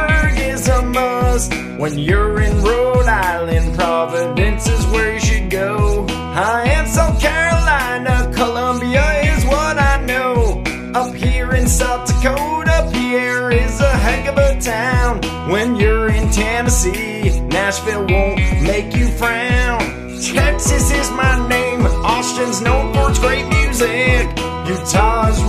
When 1.83 1.99
you're 1.99 2.39
in 2.39 2.61
Rhode 2.61 3.07
Island, 3.07 3.75
Providence 3.75 4.69
is 4.69 4.85
where 4.87 5.15
you 5.15 5.19
should 5.19 5.49
go. 5.49 6.05
I 6.07 6.63
am 6.69 6.87
South 6.87 7.19
Carolina, 7.19 8.31
Columbia 8.33 9.03
is 9.23 9.43
what 9.43 9.77
I 9.77 10.01
know. 10.05 10.63
Up 10.95 11.13
here 11.13 11.51
in 11.51 11.67
South 11.67 12.07
Dakota, 12.07 12.89
Pierre 12.93 13.51
is 13.51 13.81
a 13.81 13.97
heck 13.97 14.29
of 14.29 14.37
a 14.37 14.61
town. 14.61 15.19
When 15.51 15.75
you're 15.75 16.07
in 16.07 16.31
Tennessee, 16.31 17.41
Nashville 17.49 18.07
won't 18.07 18.39
make 18.63 18.95
you 18.95 19.09
frown. 19.09 19.81
Texas 20.21 20.89
is 20.89 21.11
my 21.11 21.45
name, 21.49 21.85
Austin's 21.85 22.61
known 22.61 22.93
for 22.93 23.09
its 23.09 23.19
great 23.19 23.45
music. 23.49 24.29
Utah's 24.69 25.42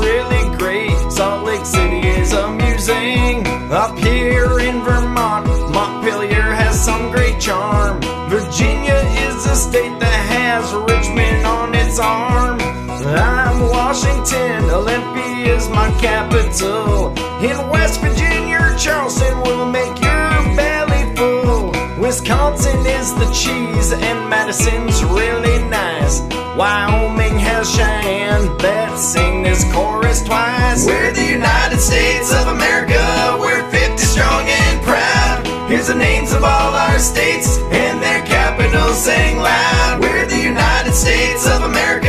Washington, 14.25 14.71
Olympia 14.71 15.55
is 15.55 15.69
my 15.69 15.91
capital. 16.01 17.09
In 17.45 17.69
West 17.69 18.01
Virginia, 18.01 18.75
Charleston 18.79 19.39
will 19.43 19.67
make 19.67 20.01
your 20.01 20.57
belly 20.57 21.15
full. 21.15 21.73
Wisconsin 22.01 22.79
is 22.87 23.15
the 23.17 23.27
cheese, 23.35 23.93
and 23.93 24.31
Madison's 24.31 25.05
really 25.05 25.63
nice. 25.69 26.21
Wyoming 26.57 27.39
has 27.39 27.71
Cheyenne, 27.71 28.57
let's 28.59 29.03
sing 29.03 29.43
this 29.43 29.63
chorus 29.75 30.25
twice. 30.25 30.87
We're 30.87 31.13
the 31.13 31.27
United 31.27 31.81
States 31.81 32.33
of 32.33 32.49
America, 32.49 33.37
we're 33.39 33.69
50 33.71 33.99
strong 33.99 34.49
and 34.49 34.83
proud. 34.85 35.47
Here's 35.69 35.89
the 35.89 35.97
names 35.97 36.33
of 36.33 36.45
all 36.45 36.73
our 36.73 36.99
states 36.99 37.59
and 37.59 38.03
their 38.03 38.25
capitals 38.25 39.05
sang 39.05 39.37
loud. 39.37 40.01
We're 40.01 40.27
the 40.27 40.41
United 40.41 40.95
States 40.95 41.47
of 41.47 41.63
America, 41.63 42.04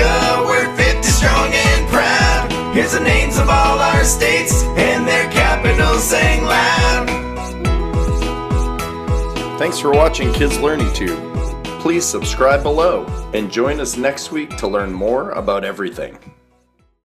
states 4.06 4.63
and 4.78 5.08
their 5.08 5.30
capitals 5.32 6.04
sang 6.04 6.44
loud. 6.44 7.10
Thanks 9.60 9.80
for 9.80 9.91
watching 9.91 10.32
Kids 10.34 10.60
Learning 10.60 10.91
Tube. 10.94 11.20
Please 11.80 12.06
subscribe 12.06 12.63
below 12.63 13.06
and 13.34 13.52
join 13.52 13.80
us 13.80 13.98
next 13.98 14.32
week 14.32 14.58
to 14.58 14.68
learn 14.68 14.91
more 14.91 15.32
about 15.32 15.63
everything. 15.63 16.18